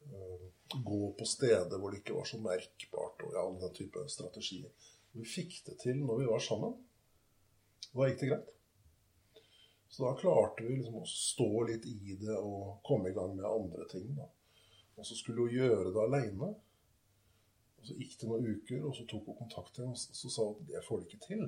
Eh, 0.09 0.49
Gå 0.73 1.13
på 1.19 1.25
steder 1.29 1.77
hvor 1.77 1.93
det 1.93 1.99
ikke 2.01 2.17
var 2.17 2.25
så 2.25 2.39
merkbart, 2.41 3.23
og 3.27 3.35
all 3.37 3.59
den 3.61 3.75
type 3.77 4.07
strategier. 4.09 4.71
Vi 5.13 5.27
fikk 5.29 5.59
det 5.67 5.75
til 5.83 5.99
når 6.01 6.23
vi 6.23 6.29
var 6.31 6.41
sammen. 6.41 6.79
Da 7.93 8.07
gikk 8.09 8.23
det 8.23 8.31
greit. 8.31 8.55
Så 9.93 10.07
da 10.07 10.15
klarte 10.17 10.65
vi 10.65 10.79
liksom 10.79 11.03
å 11.03 11.05
stå 11.05 11.49
litt 11.69 11.85
i 11.91 12.17
det 12.17 12.39
og 12.39 12.79
komme 12.89 13.11
i 13.11 13.17
gang 13.17 13.35
med 13.37 13.45
andre 13.45 13.85
ting. 13.91 14.15
da. 14.17 14.25
Og 14.97 15.05
så 15.05 15.19
skulle 15.19 15.45
hun 15.45 15.53
gjøre 15.59 15.93
det 15.93 16.01
aleine. 16.07 16.49
Og 17.77 17.85
så 17.91 17.99
gikk 17.99 18.17
det 18.23 18.31
noen 18.31 18.49
uker, 18.49 18.87
og 18.89 18.97
så 18.97 19.05
tok 19.11 19.29
hun 19.29 19.41
kontakt 19.43 19.77
igjen 19.77 19.93
og 19.93 20.01
så 20.01 20.31
sa 20.33 20.47
hun 20.47 20.57
at 20.57 20.71
det 20.71 20.85
får 20.87 21.03
du 21.03 21.11
ikke 21.11 21.27
til. 21.27 21.45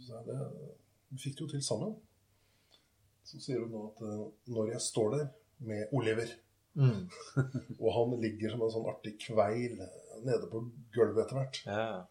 Så 0.00 0.22
det, 0.26 0.36
vi 1.12 1.18
fikk 1.18 1.36
det 1.38 1.44
jo 1.44 1.48
til 1.52 1.62
sammen. 1.62 1.96
Så 3.24 3.40
sier 3.40 3.60
hun 3.62 3.70
nå 3.74 3.82
at 3.92 4.00
eh, 4.06 4.22
når 4.54 4.72
jeg 4.72 4.80
står 4.80 5.10
der 5.18 5.28
med 5.68 5.92
Oliver, 5.92 6.38
Mm. 6.74 7.02
og 7.84 7.88
han 7.92 8.14
ligger 8.22 8.48
som 8.54 8.62
en 8.64 8.70
sånn 8.72 8.86
artig 8.88 9.10
kveil 9.20 9.74
nede 10.24 10.46
på 10.48 10.62
gulvet 10.94 11.26
etter 11.26 11.36
hvert, 11.36 11.58
Ja. 11.66 12.06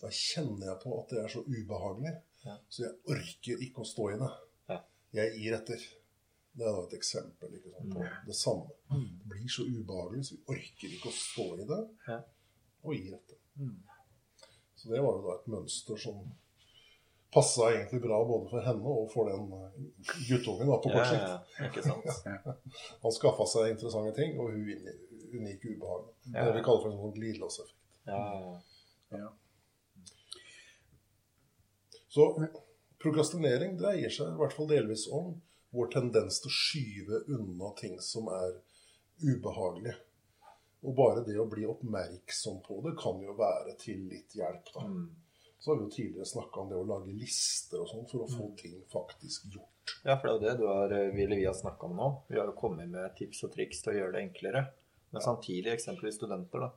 da 0.00 0.08
kjenner 0.08 0.70
jeg 0.70 0.78
på 0.80 0.94
at 1.02 1.10
det 1.12 1.18
er 1.20 1.28
så 1.28 1.42
ubehagelig. 1.44 2.14
Ja. 2.46 2.54
Så 2.72 2.86
jeg 2.86 2.94
orker 3.12 3.60
ikke 3.66 3.82
å 3.84 3.90
stå 3.90 4.06
i 4.14 4.16
det. 4.22 4.30
Ja. 4.72 4.78
Jeg 5.18 5.34
gir 5.42 5.56
etter. 5.58 5.84
Det 6.56 6.64
er 6.64 6.72
da 6.78 6.86
et 6.86 6.96
eksempel 6.96 7.58
sant, 7.60 7.92
på 7.92 8.06
det 8.30 8.38
samme. 8.40 8.72
Det 8.88 9.28
blir 9.34 9.52
så 9.52 9.68
ubehagelig, 9.68 10.24
så 10.30 10.38
vi 10.38 10.42
orker 10.56 10.96
ikke 10.96 11.12
å 11.12 11.18
stå 11.20 11.46
i 11.60 11.68
det, 11.74 11.80
Ja. 12.08 12.18
og 12.82 12.96
gir 12.96 13.14
etter. 13.20 13.36
Så 14.80 14.88
det 14.94 15.02
var 15.04 15.12
jo 15.20 15.26
da 15.28 15.36
et 15.36 15.52
mønster 15.58 16.00
som 16.00 16.24
passa 17.34 17.68
egentlig 17.72 18.00
bra 18.02 18.18
både 18.26 18.48
for 18.50 18.64
henne 18.64 18.94
og 18.94 19.10
for 19.12 19.30
den 19.30 19.44
guttungen 20.28 20.70
da, 20.70 20.78
på 20.82 20.90
kort 20.90 21.10
sikt. 21.10 21.28
ja, 21.28 21.68
ikke 21.68 21.84
sant. 21.84 22.56
Han 23.04 23.14
skaffa 23.14 23.46
seg 23.52 23.74
interessante 23.74 24.14
ting, 24.18 24.34
og 24.40 24.50
hun, 24.54 24.88
unike 25.30 25.76
ubehag. 25.76 26.08
Ja. 26.32 26.48
Det 26.48 26.56
vi 26.58 26.64
kaller 26.66 26.82
for 26.82 26.90
en 26.90 26.98
sånn 27.04 27.14
glidelåseffekt. 27.14 27.76
Ja, 28.10 28.24
ja. 29.14 29.30
Så 32.10 32.26
prokrastinering 32.98 33.76
dreier 33.78 34.10
seg 34.10 34.32
i 34.32 34.38
hvert 34.40 34.54
fall 34.56 34.66
delvis 34.70 35.06
om 35.14 35.36
vår 35.70 35.92
tendens 35.94 36.40
til 36.42 36.50
å 36.50 36.56
skyve 36.56 37.20
unna 37.36 37.70
ting 37.78 38.00
som 38.02 38.26
er 38.34 38.56
ubehagelige. 39.22 39.94
Og 40.80 40.96
bare 40.96 41.22
det 41.22 41.36
å 41.38 41.46
bli 41.46 41.66
oppmerksom 41.68 42.58
på 42.64 42.80
det 42.86 42.96
kan 42.98 43.20
jo 43.22 43.36
være 43.38 43.76
til 43.78 44.02
litt 44.10 44.34
hjelp. 44.34 44.72
da. 44.74 44.86
Mm. 44.88 45.10
Så 45.60 45.70
har 45.70 45.78
vi 45.78 45.84
jo 45.84 45.92
tidligere 45.92 46.24
snakka 46.24 46.62
om 46.62 46.70
det 46.70 46.78
å 46.80 46.86
lage 46.88 47.12
lister 47.12 47.82
og 47.82 47.88
sånn 47.90 48.06
for 48.08 48.24
å 48.24 48.28
få 48.32 48.46
ting 48.56 48.78
faktisk 48.88 49.50
gjort. 49.52 49.92
Ja, 50.06 50.14
for 50.16 50.30
det 50.30 50.32
er 50.32 50.36
jo 50.36 50.44
det 50.44 50.54
du 50.56 50.64
har, 50.70 50.94
Ville 51.12 51.36
vi 51.36 51.44
har 51.44 51.56
snakka 51.56 51.90
om 51.90 51.98
nå. 51.98 52.06
Vi 52.30 52.38
har 52.40 52.48
jo 52.48 52.56
kommet 52.56 52.88
med 52.88 53.12
tips 53.18 53.44
og 53.44 53.52
triks 53.52 53.82
til 53.84 53.92
å 53.92 53.96
gjøre 53.98 54.14
det 54.16 54.22
enklere. 54.24 54.62
Men 55.10 55.24
samtidig, 55.24 55.74
eksempelvis 55.74 56.16
studenter, 56.16 56.64
da. 56.64 56.70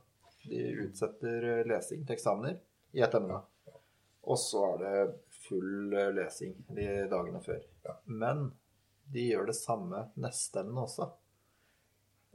De 0.44 0.60
utsetter 0.84 1.48
eh, 1.48 1.62
lesing 1.64 2.04
til 2.04 2.16
eksamener 2.18 2.58
i 2.92 3.00
et 3.06 3.16
emne. 3.16 3.40
Og 4.28 4.40
så 4.40 4.66
er 4.74 4.82
det 4.82 5.38
full 5.46 5.94
eh, 5.96 6.12
lesing 6.18 6.52
de 6.76 6.88
dagene 7.08 7.40
før. 7.44 7.62
Men 8.10 8.50
de 9.14 9.28
gjør 9.30 9.48
det 9.48 9.56
samme 9.56 10.08
neste 10.20 10.60
emne 10.60 10.84
også. 10.84 11.08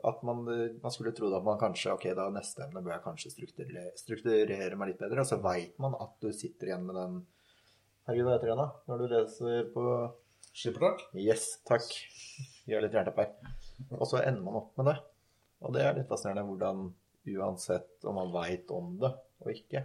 At 0.08 0.22
man, 0.28 0.46
eh, 0.54 0.78
man 0.84 0.94
skulle 0.94 1.14
trodd 1.16 1.36
at 1.36 1.46
man 1.46 1.60
kanskje 1.60 1.94
Ok, 1.96 2.08
da 2.16 2.30
neste 2.34 2.64
emne 2.66 2.84
bør 2.86 2.96
jeg 2.96 3.06
kanskje 3.06 3.34
strukturere, 3.34 3.92
strukturere 4.00 4.80
meg 4.80 4.94
litt 4.94 5.02
bedre. 5.02 5.24
Og 5.24 5.30
så 5.30 5.40
veit 5.44 5.78
man 5.82 5.98
at 6.00 6.16
du 6.24 6.32
sitter 6.36 6.72
igjen 6.72 6.88
med 6.88 7.00
den 7.00 7.20
Herregud, 8.10 8.26
hva 8.26 8.36
heter 8.38 8.48
det 8.48 8.50
igjen, 8.50 8.64
da? 8.64 8.70
Når 8.90 9.02
du 9.02 9.12
leser 9.12 9.68
på 9.74 9.84
Skippertak? 10.50 11.04
Yes, 11.14 11.44
takk. 11.68 11.86
Gjør 12.66 12.88
litt 12.88 12.96
jernteppe 12.98 13.28
her. 13.28 13.52
Og 14.00 14.08
så 14.10 14.24
ender 14.24 14.42
man 14.46 14.58
opp 14.64 14.72
med 14.80 14.90
det. 14.90 14.96
Og 15.62 15.76
det 15.76 15.84
er 15.86 15.98
litt 15.98 16.10
fascinerende 16.10 16.48
hvordan 16.48 16.88
uansett 17.30 18.08
om 18.10 18.18
man 18.18 18.32
veit 18.34 18.72
om 18.74 18.96
det 19.02 19.12
og 19.44 19.52
ikke 19.54 19.84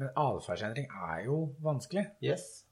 Men 0.00 0.08
atferdsendring 0.18 0.88
er 0.88 1.26
jo 1.26 1.36
vanskelig. 1.62 2.06
Yes, 2.24 2.64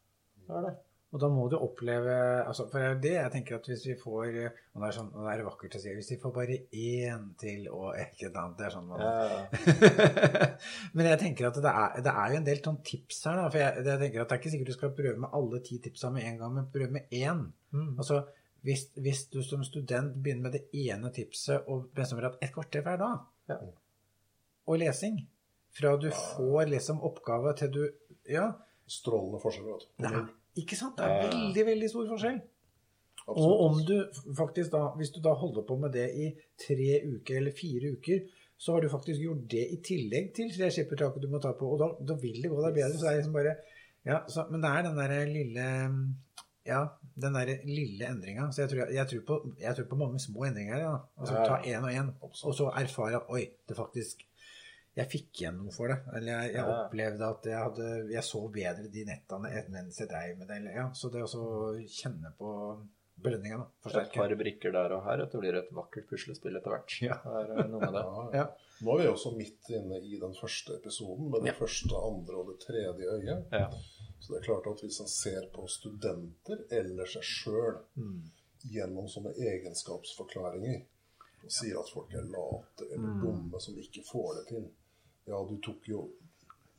det 0.46 0.56
er 0.58 0.64
det. 0.70 0.72
Og 1.12 1.20
da 1.20 1.28
må 1.28 1.42
du 1.52 1.58
oppleve 1.60 2.12
altså 2.48 2.64
For 2.72 2.78
det 2.80 2.86
er 2.86 2.92
jo 2.94 3.00
det 3.04 3.10
jeg 3.12 3.32
tenker 3.34 3.56
at 3.58 3.66
hvis 3.68 3.82
vi 3.84 3.94
får 4.00 4.28
Og 4.32 4.78
det 4.80 4.86
er, 4.86 4.94
sånn, 4.96 5.10
og 5.12 5.26
det 5.26 5.32
er 5.34 5.42
vakkert 5.44 5.74
å 5.76 5.80
si 5.82 5.92
Hvis 5.98 6.08
vi 6.14 6.16
får 6.22 6.32
bare 6.38 6.56
én 6.72 7.26
til 7.42 7.66
og 7.68 7.90
et 8.00 8.22
eller 8.24 8.38
annet 8.40 8.56
Det 8.62 8.64
er 8.64 8.72
sånn 8.72 8.86
man 8.88 9.02
Ja, 9.04 10.06
Men 10.96 11.10
jeg 11.10 11.20
tenker 11.20 11.50
at 11.50 11.58
det 11.66 11.72
er, 11.82 11.98
det 12.06 12.14
er 12.22 12.32
jo 12.32 12.38
en 12.40 12.46
del 12.48 12.62
sånn 12.64 12.80
tips 12.86 13.20
her. 13.28 13.36
Da, 13.42 13.44
for 13.52 13.60
jeg, 13.60 13.84
jeg 13.90 14.00
tenker 14.06 14.22
at 14.24 14.30
Det 14.32 14.36
er 14.38 14.40
ikke 14.42 14.52
sikkert 14.54 14.72
du 14.72 14.76
skal 14.78 14.94
prøve 15.02 15.20
med 15.26 15.36
alle 15.40 15.60
ti 15.68 15.78
tipsa 15.84 16.10
med 16.14 16.26
en 16.30 16.40
gang, 16.40 16.54
men 16.56 16.70
prøve 16.72 16.90
med 16.96 17.12
én. 17.20 17.44
Mm. 17.76 17.92
Altså, 17.98 18.22
hvis, 18.64 18.86
hvis 19.04 19.24
du 19.32 19.40
som 19.44 19.64
student 19.68 20.16
begynner 20.22 20.48
med 20.48 20.56
det 20.56 20.64
ene 20.86 21.10
tipset 21.12 21.68
og 21.68 21.88
bestemmer 21.96 22.28
at 22.30 22.40
et 22.44 22.52
kvarter 22.54 22.84
hver 22.86 23.00
dag, 23.04 23.22
Ja. 23.50 23.56
og 24.70 24.78
lesing 24.78 25.16
Fra 25.74 25.96
du 25.96 26.08
får 26.12 26.68
liksom 26.70 27.00
oppgave 27.04 27.52
til 27.58 27.70
du 27.74 27.82
Ja, 28.30 28.52
Strålende 28.86 29.40
forskjell. 29.42 29.66
vet 29.98 30.12
du. 30.12 30.32
Ikke 30.60 30.76
sant? 30.76 30.98
Det 30.98 31.06
er 31.06 31.28
veldig, 31.30 31.64
veldig 31.66 31.88
stor 31.92 32.08
forskjell. 32.12 32.40
Absolutt. 33.22 33.38
Og 33.38 33.60
om 33.68 33.78
du 33.86 33.96
faktisk 34.36 34.72
da, 34.74 34.82
hvis 34.98 35.12
du 35.14 35.20
da 35.24 35.32
holder 35.38 35.64
på 35.68 35.76
med 35.80 35.94
det 35.94 36.08
i 36.18 36.30
tre 36.60 36.96
uker 37.06 37.38
eller 37.38 37.54
fire 37.56 37.92
uker, 37.96 38.24
så 38.58 38.74
har 38.74 38.82
du 38.82 38.90
faktisk 38.92 39.22
gjort 39.22 39.46
det 39.50 39.62
i 39.74 39.78
tillegg 39.82 40.32
til 40.36 40.50
det 40.54 40.72
skippertaket 40.74 41.22
du 41.22 41.30
må 41.30 41.40
ta 41.42 41.54
på, 41.58 41.70
og 41.74 41.80
da, 41.80 41.88
da 42.12 42.18
vil 42.20 42.42
det 42.42 42.50
gå 42.50 42.58
deg 42.66 42.76
bedre. 42.76 42.98
Så 42.98 43.06
det 43.06 43.12
er 43.12 43.20
liksom 43.20 43.38
bare, 43.38 43.54
ja, 44.06 44.20
så, 44.30 44.44
men 44.50 44.62
det 44.62 44.70
er 44.70 44.84
den 44.86 45.00
derre 45.00 45.22
lille 45.30 45.66
ja, 46.66 46.82
den 47.18 47.34
der 47.34 47.56
lille 47.66 48.06
endringa. 48.06 48.50
Så 48.52 48.62
jeg 48.62 48.70
tror, 48.70 48.90
jeg, 48.94 49.06
tror 49.10 49.22
på, 49.26 49.38
jeg 49.60 49.76
tror 49.76 49.88
på 49.90 49.98
mange 49.98 50.20
små 50.22 50.44
endringer. 50.46 50.78
Ja. 50.78 50.92
Altså 51.18 51.34
Ja. 51.34 51.46
ta 51.46 51.56
én 51.66 51.82
og 51.82 51.90
én, 51.90 52.12
og 52.22 52.54
så 52.54 52.68
erfare 52.78 53.22
oi, 53.30 53.48
det 53.68 53.76
faktisk 53.76 54.22
Jeg 54.96 55.08
fikk 55.08 55.40
igjen 55.40 55.56
noe 55.56 55.72
for 55.72 55.88
det. 55.88 55.98
Eller 56.12 56.32
jeg, 56.32 56.54
jeg 56.54 56.64
Ja. 56.66 56.72
opplevde 56.84 57.28
at 57.28 57.46
jeg, 57.48 57.58
hadde, 57.58 57.86
jeg 58.12 58.22
så 58.28 58.40
bedre 58.52 58.88
de 58.92 59.04
nettene 59.08 59.52
mens 59.72 59.98
jeg 60.02 60.08
dreiv 60.10 60.36
med 60.38 60.48
det. 60.48 60.56
Eller, 60.60 60.74
ja, 60.76 60.90
så 60.92 61.08
det 61.12 61.22
å 61.24 61.78
kjenne 61.88 62.32
på 62.36 62.50
belønninga, 63.22 63.56
da. 63.84 64.00
Et 64.02 64.12
par 64.12 64.34
brikker 64.36 64.72
der 64.74 64.92
og 64.96 65.04
her, 65.06 65.22
og 65.22 65.30
det 65.32 65.40
blir 65.40 65.54
et 65.56 65.70
vakkert 65.72 66.08
puslespill 66.10 66.56
etter 66.58 66.74
hvert. 66.74 66.96
Ja. 67.06 67.16
Det 67.24 67.56
er 67.64 67.68
noe 67.72 67.80
med 67.80 67.94
det. 67.96 68.02
Ja, 68.36 68.42
Ja. 68.42 68.46
Nå 68.82 68.96
er 68.98 69.02
vi 69.04 69.08
også 69.12 69.30
midt 69.36 69.68
inne 69.70 70.00
i 70.02 70.16
den 70.18 70.32
første 70.34 70.74
episoden 70.80 71.28
med 71.30 71.42
det 71.44 71.52
Ja. 71.52 71.58
første, 71.60 71.94
andre 71.94 72.36
og 72.40 72.48
det 72.50 72.58
tredje 72.66 73.16
øyet. 73.16 73.44
Ja. 73.52 73.68
Så 74.20 74.32
det 74.34 74.40
er 74.40 74.46
klart 74.48 74.66
at 74.66 74.80
hvis 74.82 75.00
en 75.00 75.08
ser 75.08 75.46
på 75.54 75.68
studenter 75.70 76.64
eller 76.70 77.06
seg 77.06 77.22
sjøl 77.22 77.78
gjennom 78.72 79.06
sånne 79.10 79.32
egenskapsforklaringer 79.38 80.82
og 81.44 81.50
sier 81.50 81.78
at 81.80 81.90
folk 81.90 82.12
er 82.14 82.26
late 82.30 82.86
eller 82.94 83.16
dumme 83.22 83.60
som 83.60 83.74
ikke 83.78 84.02
får 84.06 84.36
det 84.40 84.44
til 84.52 84.68
Ja, 85.30 85.38
du 85.48 85.56
tok 85.62 85.86
jo 85.88 86.06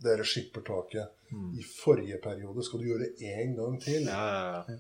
dere 0.04 0.26
skippertaket 0.28 1.30
i 1.58 1.64
forrige 1.64 2.18
periode. 2.24 2.64
Skal 2.64 2.80
du 2.82 2.90
gjøre 2.90 3.06
det 3.08 3.30
én 3.34 3.54
gang 3.56 3.78
til? 3.82 4.04
Ja, 4.10 4.64
ja, 4.68 4.80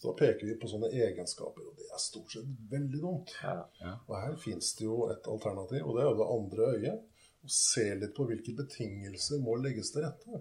Så 0.00 0.08
da 0.10 0.12
peker 0.16 0.46
vi 0.46 0.54
på 0.60 0.68
sånne 0.68 0.88
egenskaper, 0.92 1.64
og 1.66 1.76
det 1.76 1.88
er 1.92 1.98
stort 2.00 2.32
sett 2.32 2.46
veldig 2.70 3.00
dumt. 3.02 3.32
ja. 3.80 3.94
Og 4.08 4.14
her 4.16 4.36
fins 4.40 4.74
det 4.78 4.84
jo 4.86 5.08
et 5.12 5.26
alternativ, 5.28 5.84
og 5.86 5.96
det 5.96 6.04
er 6.04 6.08
jo 6.10 6.18
det 6.20 6.28
andre 6.36 6.68
øyet. 6.76 7.06
Å 7.40 7.48
se 7.48 7.86
litt 7.96 8.14
på 8.16 8.26
hvilke 8.28 8.52
betingelser 8.56 9.40
må 9.40 9.54
legges 9.56 9.90
til 9.92 10.04
rette 10.04 10.40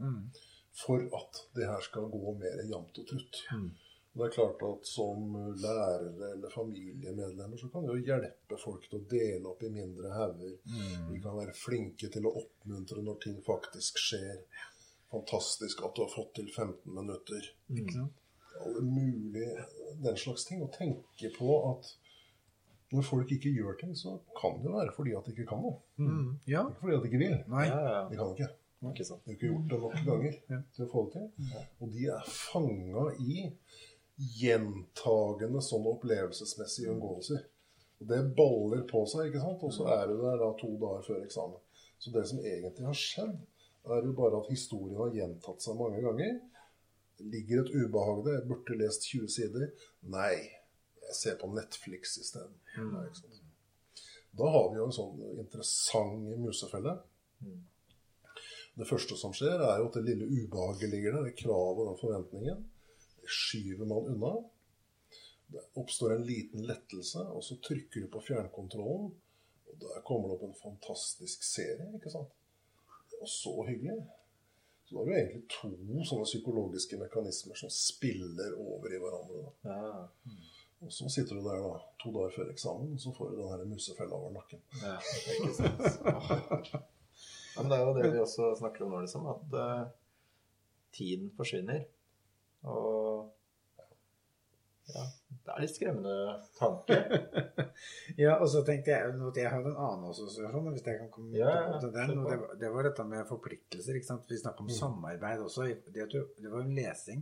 for 0.83 0.99
at 1.19 1.39
det 1.55 1.67
her 1.67 1.81
skal 1.81 2.09
gå 2.11 2.33
mer 2.39 2.59
jevnt 2.67 2.99
og 2.99 3.07
trutt. 3.07 3.39
Og 3.55 3.88
Det 4.19 4.25
er 4.27 4.33
klart 4.35 4.63
at 4.67 4.87
som 4.89 5.29
lærere 5.63 6.33
eller 6.33 6.51
familiemedlemmer 6.51 7.57
så 7.61 7.69
kan 7.71 7.85
vi 7.85 7.93
jo 7.93 8.07
hjelpe 8.09 8.57
folk 8.59 8.83
til 8.89 8.99
å 8.99 9.05
dele 9.13 9.47
opp 9.53 9.63
i 9.63 9.69
mindre 9.71 10.11
hauger. 10.11 10.57
Vi 11.13 11.21
kan 11.23 11.37
være 11.37 11.55
flinke 11.55 12.09
til 12.11 12.27
å 12.27 12.33
oppmuntre 12.41 13.03
når 13.05 13.21
ting 13.23 13.37
faktisk 13.45 14.01
skjer. 14.03 14.41
Fantastisk 15.09 15.85
at 15.87 15.95
du 15.95 16.03
har 16.03 16.11
fått 16.11 16.35
til 16.41 16.51
15 16.51 16.91
minutter. 16.99 17.47
Alle 18.59 18.83
mulige 18.83 19.65
den 20.03 20.19
slags 20.19 20.43
ting. 20.49 20.61
Å 20.65 20.71
tenke 20.75 21.31
på 21.37 21.55
at 21.71 21.93
når 22.91 23.05
folk 23.05 23.31
ikke 23.31 23.51
gjør 23.53 23.75
ting, 23.79 23.95
så 23.95 24.17
kan 24.37 24.59
det 24.63 24.71
være 24.73 24.91
fordi 24.95 25.13
at 25.17 25.25
de 25.29 25.33
ikke 25.35 25.47
kan 25.51 25.61
noe. 25.63 25.79
Ja. 26.49 26.65
Ikke 26.67 26.83
fordi 26.83 26.95
at 26.97 27.03
de 27.05 27.11
ikke 27.11 27.21
vil. 27.23 27.37
Nei. 27.53 27.67
ja, 27.69 27.79
ja. 27.87 28.01
De 28.09 28.17
kan 28.19 28.33
ikke. 28.35 28.49
Ikke 28.89 29.05
sant. 29.05 29.23
De 29.25 29.31
har 29.31 29.35
ikke 29.35 29.49
gjort 29.51 29.71
det 29.73 29.79
nok 29.83 29.95
ganger 30.07 30.35
til 30.75 30.85
å 30.85 30.89
få 30.91 31.05
det 31.07 31.17
til. 31.17 31.55
Og 31.83 31.91
de 31.95 32.05
er 32.13 32.29
fanga 32.31 33.05
i 33.19 33.49
gjentagende 34.19 35.61
sånne 35.63 35.93
opplevelsesmessige 35.95 36.91
unngåelser. 36.93 37.45
Og 37.99 38.11
det 38.11 38.19
baller 38.35 38.83
på 38.87 39.03
seg, 39.11 39.29
ikke 39.29 39.43
sant? 39.43 39.63
og 39.63 39.73
så 39.75 39.87
er 39.93 40.05
du 40.07 40.19
der 40.21 40.39
da 40.39 40.51
to 40.59 40.71
dager 40.81 41.05
før 41.07 41.23
eksamen. 41.23 41.65
Så 41.99 42.13
det 42.15 42.25
som 42.29 42.39
egentlig 42.43 42.85
har 42.87 42.95
skjedd, 42.95 43.35
er 43.89 44.05
jo 44.05 44.13
bare 44.15 44.39
at 44.39 44.51
historien 44.51 44.99
har 44.99 45.15
gjentatt 45.15 45.63
seg 45.63 45.79
mange 45.79 45.99
ganger. 46.03 46.37
Ligger 47.19 47.63
et 47.63 47.73
ubehag 47.75 48.23
der. 48.25 48.37
Jeg 48.39 48.47
burde 48.51 48.79
lest 48.79 49.07
20 49.09 49.31
sider. 49.33 49.65
Nei, 50.13 50.35
jeg 51.07 51.17
ser 51.17 51.39
på 51.41 51.49
Netflix 51.51 52.15
isteden. 52.21 52.55
Nei. 52.93 53.07
Da 54.39 54.47
har 54.53 54.69
vi 54.71 54.79
jo 54.79 54.87
en 54.87 54.95
sånn 54.95 55.23
interessant 55.41 56.27
musefelle. 56.39 56.95
Det 58.79 58.87
første 58.87 59.17
som 59.19 59.33
skjer, 59.35 59.59
er 59.59 59.81
jo 59.81 59.89
at 59.89 59.97
det 59.97 60.05
lille 60.07 60.27
ubehaget 60.27 60.91
ligger 60.93 61.17
der, 61.17 61.27
det 61.27 61.39
kravet 61.39 61.81
og 61.83 61.89
den 61.89 61.99
forventningen. 61.99 62.61
Skyver 63.29 63.85
man 63.89 64.09
unna. 64.13 64.33
Det 65.49 65.63
oppstår 65.81 66.13
en 66.15 66.25
liten 66.27 66.65
lettelse, 66.65 67.23
og 67.33 67.43
så 67.45 67.57
trykker 67.65 68.05
du 68.05 68.11
på 68.13 68.21
fjernkontrollen. 68.27 69.09
Og 69.69 69.79
der 69.81 70.01
kommer 70.05 70.29
det 70.29 70.37
opp 70.37 70.45
en 70.49 70.59
fantastisk 70.61 71.45
serie, 71.45 71.87
ikke 71.97 72.11
sant. 72.13 72.33
Var 73.19 73.29
så 73.29 73.53
hyggelig. 73.67 73.97
Så 74.85 74.95
da 74.95 75.01
er 75.01 75.09
det 75.09 75.17
egentlig 75.19 75.43
to 75.53 76.03
sånne 76.09 76.25
psykologiske 76.25 76.97
mekanismer 76.97 77.57
som 77.59 77.69
spiller 77.73 78.55
over 78.57 78.93
i 78.93 79.01
hverandre. 79.01 79.43
Ja, 79.65 80.05
Og 80.79 80.93
så 80.95 81.09
sitter 81.11 81.35
du 81.37 81.43
der 81.45 81.59
da, 81.61 81.73
to 82.01 82.13
dager 82.15 82.33
før 82.37 82.53
eksamen, 82.53 82.93
og 82.95 83.01
så 83.03 83.13
får 83.17 83.29
du 83.29 83.41
den 83.41 83.51
her 83.51 83.65
musefella 83.69 84.15
over 84.17 84.31
nakken. 84.37 84.61
ja. 84.81 84.95
Ikke 85.35 85.53
sant. 85.57 86.71
Ja, 87.55 87.61
men 87.61 87.71
det 87.71 87.77
er 87.77 87.85
jo 87.85 87.95
det 87.97 88.11
vi 88.13 88.21
også 88.23 88.53
snakker 88.55 88.85
om 88.85 88.93
nå, 88.93 89.01
liksom, 89.03 89.25
at 89.27 89.55
uh, 89.59 89.89
tiden 90.95 91.31
forsvinner. 91.37 91.81
Og 92.63 93.29
ja, 94.89 95.03
det 95.45 95.53
er 95.53 95.61
litt 95.63 95.75
skremmende 95.75 96.15
tanke. 96.59 96.97
Ja, 98.19 98.33
og 98.41 98.49
så 98.51 98.59
tenkte 98.67 98.91
jeg 98.91 99.13
at 99.13 99.37
jeg 99.39 99.47
hadde 99.53 99.69
en 99.71 99.77
annen 99.79 100.09
assosiasjon, 100.09 100.65
hvis 100.73 100.83
jeg 100.83 100.97
kan 100.99 101.11
komme 101.13 101.37
Ja, 101.37 101.77
til 101.79 101.93
den. 101.93 102.17
Og 102.19 102.25
det, 102.27 102.39
var- 102.41 102.55
det 102.59 102.71
var 102.73 102.83
dette 102.89 103.05
med 103.07 103.27
forpliktelser. 103.29 103.95
ikke 103.95 104.07
sant? 104.09 104.25
Vi 104.27 104.39
snakket 104.41 104.65
om 104.65 104.69
samarbeid 104.73 105.39
også. 105.45 105.67
Det, 105.93 106.07
det 106.11 106.51
var 106.51 106.65
jo 106.65 106.73
lesing. 106.75 107.21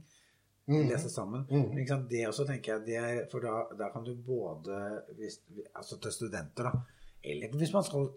Mm. 0.68 0.88
Lese 0.90 1.10
sammen. 1.14 1.46
Mm. 1.52 1.76
Det 2.10 2.24
også 2.28 2.48
tenker 2.50 2.74
jeg, 2.74 2.86
det 2.88 2.96
er, 2.98 3.20
for 3.32 3.40
da, 3.46 3.54
da 3.80 3.92
kan 3.94 4.04
du 4.08 4.16
både 4.16 4.80
hvis, 5.20 5.38
Altså 5.76 6.00
til 6.04 6.12
studenter, 6.12 6.72
da. 6.72 6.82
Eller 7.24 7.54
hvis 7.54 7.72
man 7.76 7.84
skal 7.88 8.10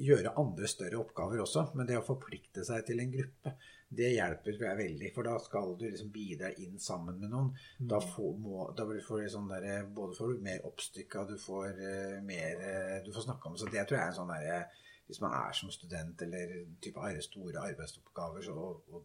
gjøre 0.00 0.34
andre 0.40 0.68
større 0.70 1.00
oppgaver 1.02 1.42
også. 1.42 1.68
Men 1.76 1.88
det 1.88 1.98
å 1.98 2.06
forplikte 2.06 2.64
seg 2.66 2.84
til 2.86 3.02
en 3.02 3.12
gruppe, 3.12 3.54
det 3.92 4.10
hjelper 4.14 4.56
tror 4.56 4.68
jeg 4.70 4.80
veldig. 4.80 5.10
For 5.14 5.28
da 5.28 5.36
skal 5.44 5.74
du 5.78 5.86
liksom 5.86 6.12
bidra 6.14 6.52
inn 6.64 6.78
sammen 6.80 7.18
med 7.20 7.32
noen. 7.32 7.50
Da 7.78 8.00
får, 8.02 8.36
må, 8.40 8.66
da 8.76 8.86
får 8.88 9.24
du 9.24 9.32
sånn 9.34 9.50
der, 9.52 9.68
både 9.94 10.16
får 10.18 10.32
du 10.32 10.44
mer 10.46 10.68
oppstykka, 10.68 11.26
du 11.28 11.36
får 11.40 11.80
uh, 11.80 12.18
mer 12.24 12.62
uh, 12.62 12.98
Du 13.04 13.12
får 13.12 13.28
snakke 13.28 13.50
om 13.50 13.58
Så 13.60 13.68
det 13.68 13.84
tror 13.84 13.98
jeg 13.98 14.04
er 14.06 14.12
en 14.14 14.20
sånn 14.20 14.32
derre 14.32 14.60
Hvis 15.08 15.20
man 15.24 15.36
er 15.36 15.56
som 15.56 15.72
student 15.74 16.24
eller 16.24 16.54
type 16.84 17.16
store 17.26 17.66
arbeidsoppgaver, 17.68 18.46
så 18.46 18.56
å, 18.56 18.70
å, 18.92 19.02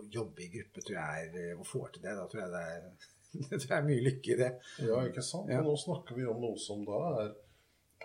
å 0.00 0.06
jobbe 0.10 0.42
i 0.46 0.50
gruppe 0.56 0.82
tror 0.82 0.98
jeg 0.98 1.28
er 1.30 1.60
Og 1.60 1.66
får 1.68 1.94
til 1.94 2.08
det, 2.08 2.16
da 2.18 2.26
tror 2.30 2.44
jeg 2.44 2.56
det 2.56 2.64
er 2.72 2.88
det 3.50 3.58
tror 3.60 3.72
jeg 3.72 3.78
er 3.78 3.86
mye 3.86 4.04
lykke 4.04 4.32
i 4.32 4.36
det. 4.38 4.52
Ja, 4.86 5.00
ikke 5.08 5.24
sant? 5.24 5.50
Ja. 5.52 5.62
Nå 5.64 5.74
snakker 5.80 6.16
vi 6.16 6.24
om 6.30 6.38
noe 6.40 6.56
som 6.62 6.84
da 6.86 7.00
er 7.22 7.34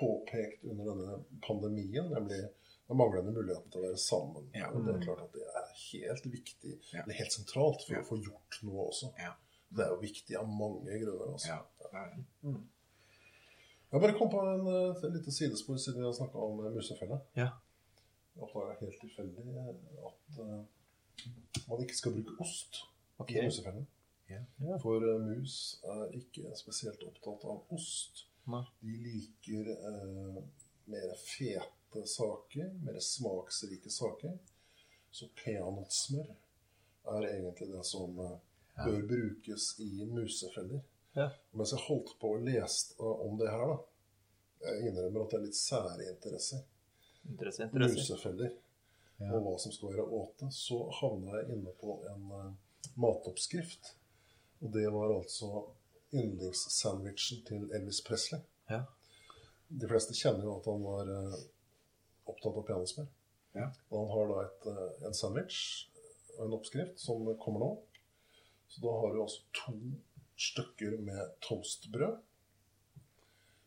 påpekt 0.02 0.66
under 0.66 0.90
denne 0.92 1.20
pandemien, 1.46 2.10
nemlig 2.12 2.42
den 2.88 3.00
manglende 3.00 3.32
muligheten 3.36 3.72
til 3.72 3.82
å 3.82 3.86
være 3.86 4.02
sammen. 4.02 4.50
Ja. 4.58 4.72
Og 4.74 4.84
det 4.88 4.98
er 4.98 5.06
klart 5.06 5.24
at 5.24 5.38
det 5.38 5.46
er 5.48 5.72
helt 5.86 6.28
viktig, 6.34 6.76
Ja. 6.92 7.06
er 7.06 7.20
helt 7.22 7.38
sentralt 7.38 7.86
for 7.86 7.96
Ja. 7.96 8.02
å 8.02 8.10
få 8.10 8.20
gjort 8.20 8.60
noe 8.68 8.88
også. 8.90 9.14
Ja. 9.20 9.34
Det 9.72 9.86
er 9.86 9.90
jo 9.94 10.02
viktig 10.02 10.38
av 10.38 10.48
mange 10.48 11.00
grunner. 11.00 11.32
Altså. 11.32 11.48
Ja, 11.48 11.60
det 11.80 11.88
er. 11.94 12.60
Jeg 13.92 14.02
bare 14.02 14.18
kom 14.18 14.30
på 14.32 14.40
en, 14.40 14.68
eh, 14.68 15.04
et 15.04 15.14
lite 15.14 15.32
sidespor 15.32 15.78
siden 15.78 16.00
vi 16.00 16.06
har 16.06 16.14
snakka 16.14 16.38
om 16.40 16.66
eh, 16.66 16.72
musefelle. 16.72 17.22
Ja. 17.36 17.50
Jeg 18.36 18.44
oppdaga 18.44 18.76
helt 18.80 19.00
tilfeldig 19.02 19.48
eh, 19.56 19.74
at 20.08 20.40
uh, 20.40 20.64
man 21.70 21.82
ikke 21.84 21.98
skal 21.98 22.14
bruke 22.16 22.38
ost 22.40 22.86
okay. 23.20 23.42
i 23.42 23.46
musefellen. 23.46 23.88
For 24.82 25.04
eh, 25.04 25.20
mus 25.20 25.56
er 25.84 26.12
ikke 26.16 26.54
spesielt 26.56 27.04
opptatt 27.04 27.44
av 27.52 27.74
ost. 27.76 28.26
Nei. 28.50 28.64
De 28.80 28.96
liker 29.04 29.70
eh, 29.74 30.40
mer 30.92 31.14
fete 31.22 32.06
saker, 32.08 32.72
mer 32.86 33.00
smaksrike 33.00 33.92
saker. 33.94 34.38
Så 35.12 35.28
peanøttsmør 35.44 36.32
er 37.16 37.28
egentlig 37.28 37.68
det 37.74 37.84
som 37.86 38.20
eh, 38.20 38.38
bør 38.86 39.06
brukes 39.08 39.76
i 39.80 40.06
musefeller. 40.06 40.82
Ja. 41.14 41.30
Mens 41.52 41.74
jeg 41.76 41.84
holdt 41.88 42.16
på 42.22 42.36
og 42.38 42.44
leste 42.48 42.98
om 43.04 43.38
det 43.40 43.52
her, 43.52 43.68
da 43.68 43.80
Jeg 44.62 44.92
innrømmer 44.92 45.24
at 45.24 45.32
det 45.34 45.38
er 45.40 45.46
litt 45.48 45.58
sære 45.58 46.04
interesser. 46.06 46.60
Interesse, 47.26 47.66
interesse. 47.66 47.98
Musefeller. 47.98 48.52
Og 49.22 49.40
hva 49.46 49.54
som 49.62 49.74
skal 49.74 49.94
være 49.94 50.06
åte. 50.18 50.50
Så 50.54 50.78
havna 51.00 51.40
jeg 51.40 51.56
inne 51.56 51.74
på 51.82 51.96
en 52.10 52.28
uh, 52.30 52.52
matoppskrift. 53.02 53.96
Og 54.62 54.70
det 54.74 54.86
var 54.94 55.16
altså 55.16 55.64
yndlingssandwichen 56.14 57.46
til 57.48 57.70
Elvis 57.76 58.02
Presley. 58.06 58.42
Ja. 58.70 58.84
De 59.68 59.88
fleste 59.88 60.16
kjenner 60.18 60.48
jo 60.48 60.58
at 60.58 60.68
han 60.68 60.84
var 60.84 61.12
eh, 61.12 61.44
opptatt 62.32 62.58
av 62.60 62.66
peanøttsmør. 62.68 63.08
Ja. 63.56 63.70
Han 63.92 64.12
har 64.12 64.32
da 64.32 64.42
et, 64.46 64.68
eh, 64.72 65.06
en 65.08 65.16
sandwich 65.16 65.62
og 66.38 66.46
en 66.48 66.58
oppskrift 66.58 67.00
som 67.00 67.24
kommer 67.44 67.64
nå. 67.64 67.72
Så 68.72 68.84
da 68.84 68.92
har 69.02 69.14
du 69.14 69.22
altså 69.24 69.44
to 69.56 69.78
stykker 70.40 70.98
med 71.04 71.34
toastbrød. 71.44 72.20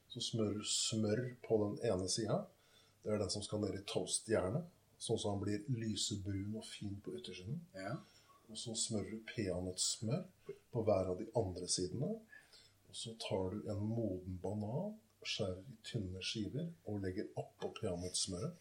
Så 0.09 0.21
smører 0.21 0.61
du 0.61 0.65
smør 0.69 1.25
på 1.47 1.59
den 1.65 1.93
ene 1.93 2.09
sida. 2.09 2.45
Det 3.03 3.13
er 3.13 3.21
den 3.21 3.31
som 3.31 3.43
skal 3.45 3.61
ned 3.61 3.77
i 3.77 3.85
toastjernet. 3.89 4.71
Sånn 5.03 5.19
som 5.21 5.35
han 5.35 5.43
blir 5.43 5.65
lysebrun 5.69 6.55
og 6.57 6.65
fin 6.65 6.95
på 7.05 7.17
yttersiden. 7.19 7.59
Ja. 7.77 7.97
Og 8.49 8.61
så 8.61 8.77
smører 8.79 9.11
du 9.11 9.25
peanøttsmør 9.29 10.23
på 10.73 10.85
hver 10.87 11.11
av 11.13 11.19
de 11.21 11.27
andre 11.37 11.69
sidene. 11.69 12.15
Og 12.95 12.99
så 12.99 13.13
tar 13.19 13.51
du 13.51 13.71
en 13.73 13.81
moden 13.91 14.35
banan, 14.43 14.93
skjærer 15.27 15.65
i 15.67 15.73
tynne 15.83 16.21
skiver 16.23 16.69
og 16.87 17.01
legger 17.03 17.27
oppå 17.41 17.73
peanøttsmøret. 17.81 18.53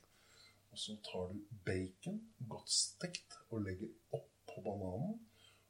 Og 0.74 0.80
så 0.82 0.96
tar 1.06 1.28
du 1.30 1.44
bacon, 1.68 2.18
godt 2.50 2.72
stekt, 2.74 3.36
og 3.52 3.62
legger 3.68 3.92
oppå 4.18 4.64
bananen. 4.66 5.20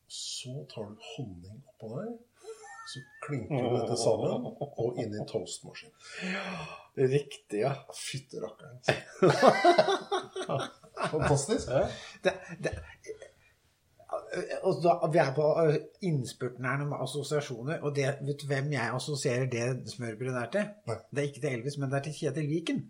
Og 0.05 0.15
så 0.15 0.53
tar 0.71 0.93
du 0.93 1.03
honning 1.09 1.59
oppå 1.73 1.89
der. 1.97 2.15
Så 2.93 3.03
klinker 3.25 3.67
du 3.67 3.75
dette 3.81 3.99
sammen 3.99 4.47
og 4.47 5.03
inn 5.03 5.11
i 5.11 5.27
toastmaskinen. 5.27 5.99
Ja, 6.31 6.55
Riktig, 7.17 7.59
ja. 7.65 7.73
Fytterakkeren. 7.99 8.79
Fantastisk. 11.11 11.67
Det, 12.23 12.33
det, 12.63 12.77
og 14.63 14.79
da, 14.83 14.95
vi 15.13 15.21
er 15.21 15.31
på 15.35 15.45
eh, 15.63 15.77
innspurten 16.07 16.65
her 16.65 16.83
med 16.87 17.01
assosiasjoner, 17.03 17.83
og 17.85 17.95
det, 17.97 18.07
vet 18.25 18.41
du 18.41 18.47
hvem 18.49 18.71
jeg 18.73 18.95
assosierer 18.95 19.45
det 19.51 19.91
smørbrødet 19.93 20.35
der 20.39 20.51
til? 20.55 20.69
Nei. 20.89 20.99
Det 21.11 21.21
er 21.21 21.29
ikke 21.29 21.43
til 21.43 21.57
Elvis, 21.57 21.77
men 21.77 21.91
det 21.91 21.99
er 21.99 22.05
til 22.07 22.17
Kjetil 22.19 22.49
Viken. 22.49 22.83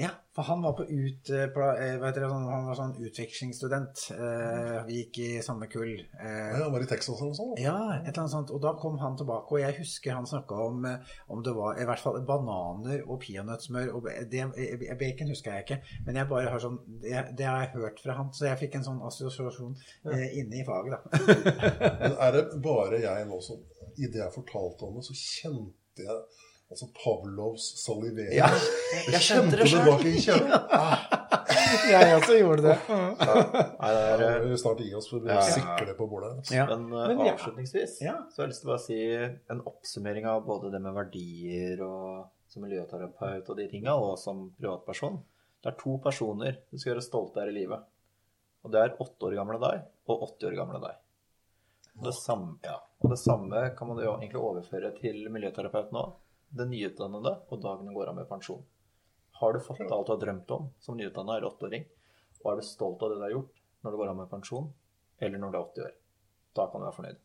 Ja, 0.00 0.10
for 0.36 0.46
han 0.46 0.62
var 0.62 0.74
på 0.78 0.84
ut... 0.84 1.30
eh, 1.32 1.46
På, 1.54 1.64
eh, 1.72 1.96
det, 2.00 2.22
sånn, 2.28 2.44
han 2.50 2.66
var 2.68 2.76
sånn 2.78 2.92
utvekslingsstudent. 3.00 4.02
Eh, 4.14 4.76
vi 4.86 4.98
gikk 5.00 5.18
i 5.24 5.28
samme 5.44 5.66
kull. 5.72 5.94
Eh, 6.20 6.50
Ja, 6.58 6.68
var 6.72 6.84
i 6.84 6.88
Texas 6.90 7.16
eller 7.20 7.32
noe 7.32 7.38
sånt? 7.38 7.60
Ja, 7.62 7.76
et 7.98 8.10
eller 8.10 8.22
annet 8.24 8.34
sånt. 8.34 8.52
Og 8.54 8.60
da 8.62 8.74
kom 8.80 8.98
han 9.00 9.16
tilbake, 9.18 9.56
og 9.56 9.62
jeg 9.62 9.78
husker 9.80 10.16
han 10.18 10.28
snakka 10.28 10.60
om 10.66 10.84
om 11.30 11.42
det 11.46 11.54
var 11.56 11.80
i 11.80 11.86
hvert 11.88 12.02
fall 12.04 12.20
bananer 12.28 13.02
og 13.06 13.20
peanøttsmør. 13.24 13.90
og 13.96 14.08
det, 14.30 14.44
Bacon 15.00 15.32
husker 15.32 15.56
jeg 15.56 15.66
ikke, 15.66 15.80
men 16.06 16.20
jeg 16.20 16.28
bare 16.30 16.50
har 16.52 16.62
sånn, 16.62 16.78
det, 17.02 17.16
det 17.38 17.48
har 17.48 17.64
jeg 17.64 17.74
hørt 17.78 18.00
fra 18.04 18.16
han, 18.20 18.30
så 18.36 18.46
jeg 18.50 18.60
fikk 18.66 18.76
en 18.78 18.86
sånn 18.86 19.02
assosiasjon 19.08 19.74
eh, 20.12 20.26
inne 20.42 20.60
i 20.60 20.66
faget, 20.68 20.96
da. 20.96 21.00
Men 22.00 22.14
er 22.26 22.36
det 22.36 22.44
bare 22.64 23.00
jeg 23.02 23.26
nå 23.30 23.40
som 23.44 23.60
Idet 24.00 24.20
jeg 24.22 24.32
fortalte 24.32 24.86
om 24.86 24.94
det, 24.96 25.02
så 25.08 25.14
kjente 25.18 26.04
jeg 26.06 26.20
altså 26.70 26.86
Pavlovs 26.96 27.66
salivering. 27.84 28.36
Ja, 28.38 28.48
jeg 29.10 29.22
kjente 29.26 29.58
det 29.60 29.66
sjøl. 29.70 29.86
bak 29.90 30.04
i 30.06 30.14
kjernen. 30.22 30.52
jeg 31.90 32.14
også 32.16 32.36
gjorde 32.38 32.62
det. 32.68 32.76
Nei, 32.90 33.90
det 33.90 34.02
er, 34.04 34.22
Ja, 34.22 34.28
eh, 34.30 34.40
vi 34.44 34.48
vil 34.52 34.60
snart 34.62 34.82
gi 34.84 34.90
oss, 34.94 35.08
for 35.10 35.20
vi 35.24 35.32
Ja. 35.32 35.40
sikler 35.42 35.94
på 35.98 36.06
bordet. 36.10 36.30
Altså. 36.38 36.54
Ja. 36.54 36.66
Men, 36.70 36.86
eh, 36.92 37.08
Men 37.14 37.26
ja. 37.26 37.34
avslutningsvis 37.34 38.00
Ja. 38.04 38.14
så 38.30 38.42
har 38.42 38.46
jeg 38.46 38.52
lyst 38.54 38.62
til 38.62 38.70
å 38.70 38.74
bare 38.74 38.84
si 38.86 39.00
en 39.50 39.60
oppsummering 39.66 40.26
av 40.26 40.44
både 40.46 40.70
det 40.72 40.80
med 40.80 40.94
verdier 40.94 41.82
og 41.86 42.28
som 42.48 42.62
miljøterapeut 42.62 43.48
og 43.50 43.56
de 43.56 43.68
tinga, 43.68 43.94
og 43.94 44.18
som 44.18 44.50
privatperson. 44.60 45.20
Det 45.62 45.72
er 45.72 45.78
to 45.78 45.98
personer 45.98 46.56
du 46.70 46.78
skal 46.78 46.94
gjøre 46.94 47.02
stolte 47.04 47.42
av 47.42 47.48
i 47.48 47.52
livet. 47.52 47.82
Og 48.64 48.72
det 48.72 48.80
er 48.80 48.96
åtte 49.00 49.28
år 49.28 49.34
gamle 49.36 49.58
deg 49.60 49.82
og 50.08 50.22
80 50.38 50.46
år 50.50 50.56
gamle 50.56 50.80
deg. 50.80 50.96
Og 51.98 52.04
det 52.04 52.14
samme, 52.14 52.58
ja. 52.64 52.78
og 53.02 53.10
det 53.10 53.18
samme 53.18 53.76
kan 53.76 53.88
man 53.88 53.98
jo 53.98 54.14
egentlig 54.16 54.40
overføre 54.40 54.90
til 55.00 55.28
miljøterapeuten 55.30 55.92
nå. 55.92 56.04
Den 56.50 56.72
nyutdannede 56.74 57.30
og 57.46 57.60
dagen 57.62 57.86
du 57.86 57.94
går 57.94 58.10
av 58.10 58.16
med 58.18 58.28
pensjon. 58.28 58.62
Har 59.38 59.54
du 59.54 59.60
fått 59.62 59.80
alt 59.86 60.06
du 60.08 60.12
har 60.12 60.20
drømt 60.20 60.50
om 60.50 60.66
som 60.82 60.96
nyutdanna 60.98 61.36
eller 61.36 61.46
åtteåring, 61.52 61.84
og 62.42 62.52
er 62.52 62.58
du 62.58 62.66
stolt 62.66 63.02
av 63.02 63.12
det 63.12 63.20
du 63.20 63.22
har 63.22 63.34
gjort 63.36 63.60
når 63.84 63.94
du 63.94 63.98
går 64.00 64.10
av 64.10 64.16
med 64.18 64.30
pensjon, 64.32 64.66
eller 65.22 65.38
når 65.38 65.52
du 65.52 65.58
er 65.58 65.68
80 65.68 65.84
år? 65.86 65.94
Da 66.58 66.66
kan 66.66 66.82
du 66.82 66.86
være 66.88 66.96
fornøyd. 66.96 67.20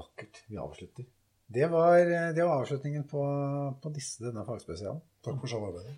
Vakkert. 0.00 0.40
Vi 0.48 0.56
avslutter. 0.56 1.04
Det 1.46 1.66
var, 1.70 1.98
det 2.34 2.42
var 2.42 2.62
avslutningen 2.62 3.04
på, 3.06 3.20
på 3.82 3.92
disse, 3.94 4.24
denne 4.24 4.42
fagspesialen. 4.48 5.04
Takk 5.22 5.36
for 5.42 5.52
samarbeidet. 5.52 5.92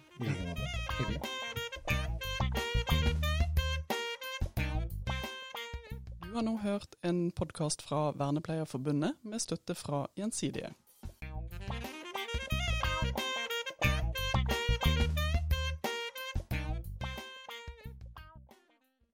Du 6.27 6.35
har 6.35 6.44
nå 6.44 6.59
hørt 6.66 6.98
en 7.07 7.31
podkast 7.31 7.87
fra 7.87 8.11
Vernepleierforbundet 8.18 9.22
med 9.22 9.40
støtte 9.40 9.79
fra 9.79 10.05
Gjensidige. 10.18 10.74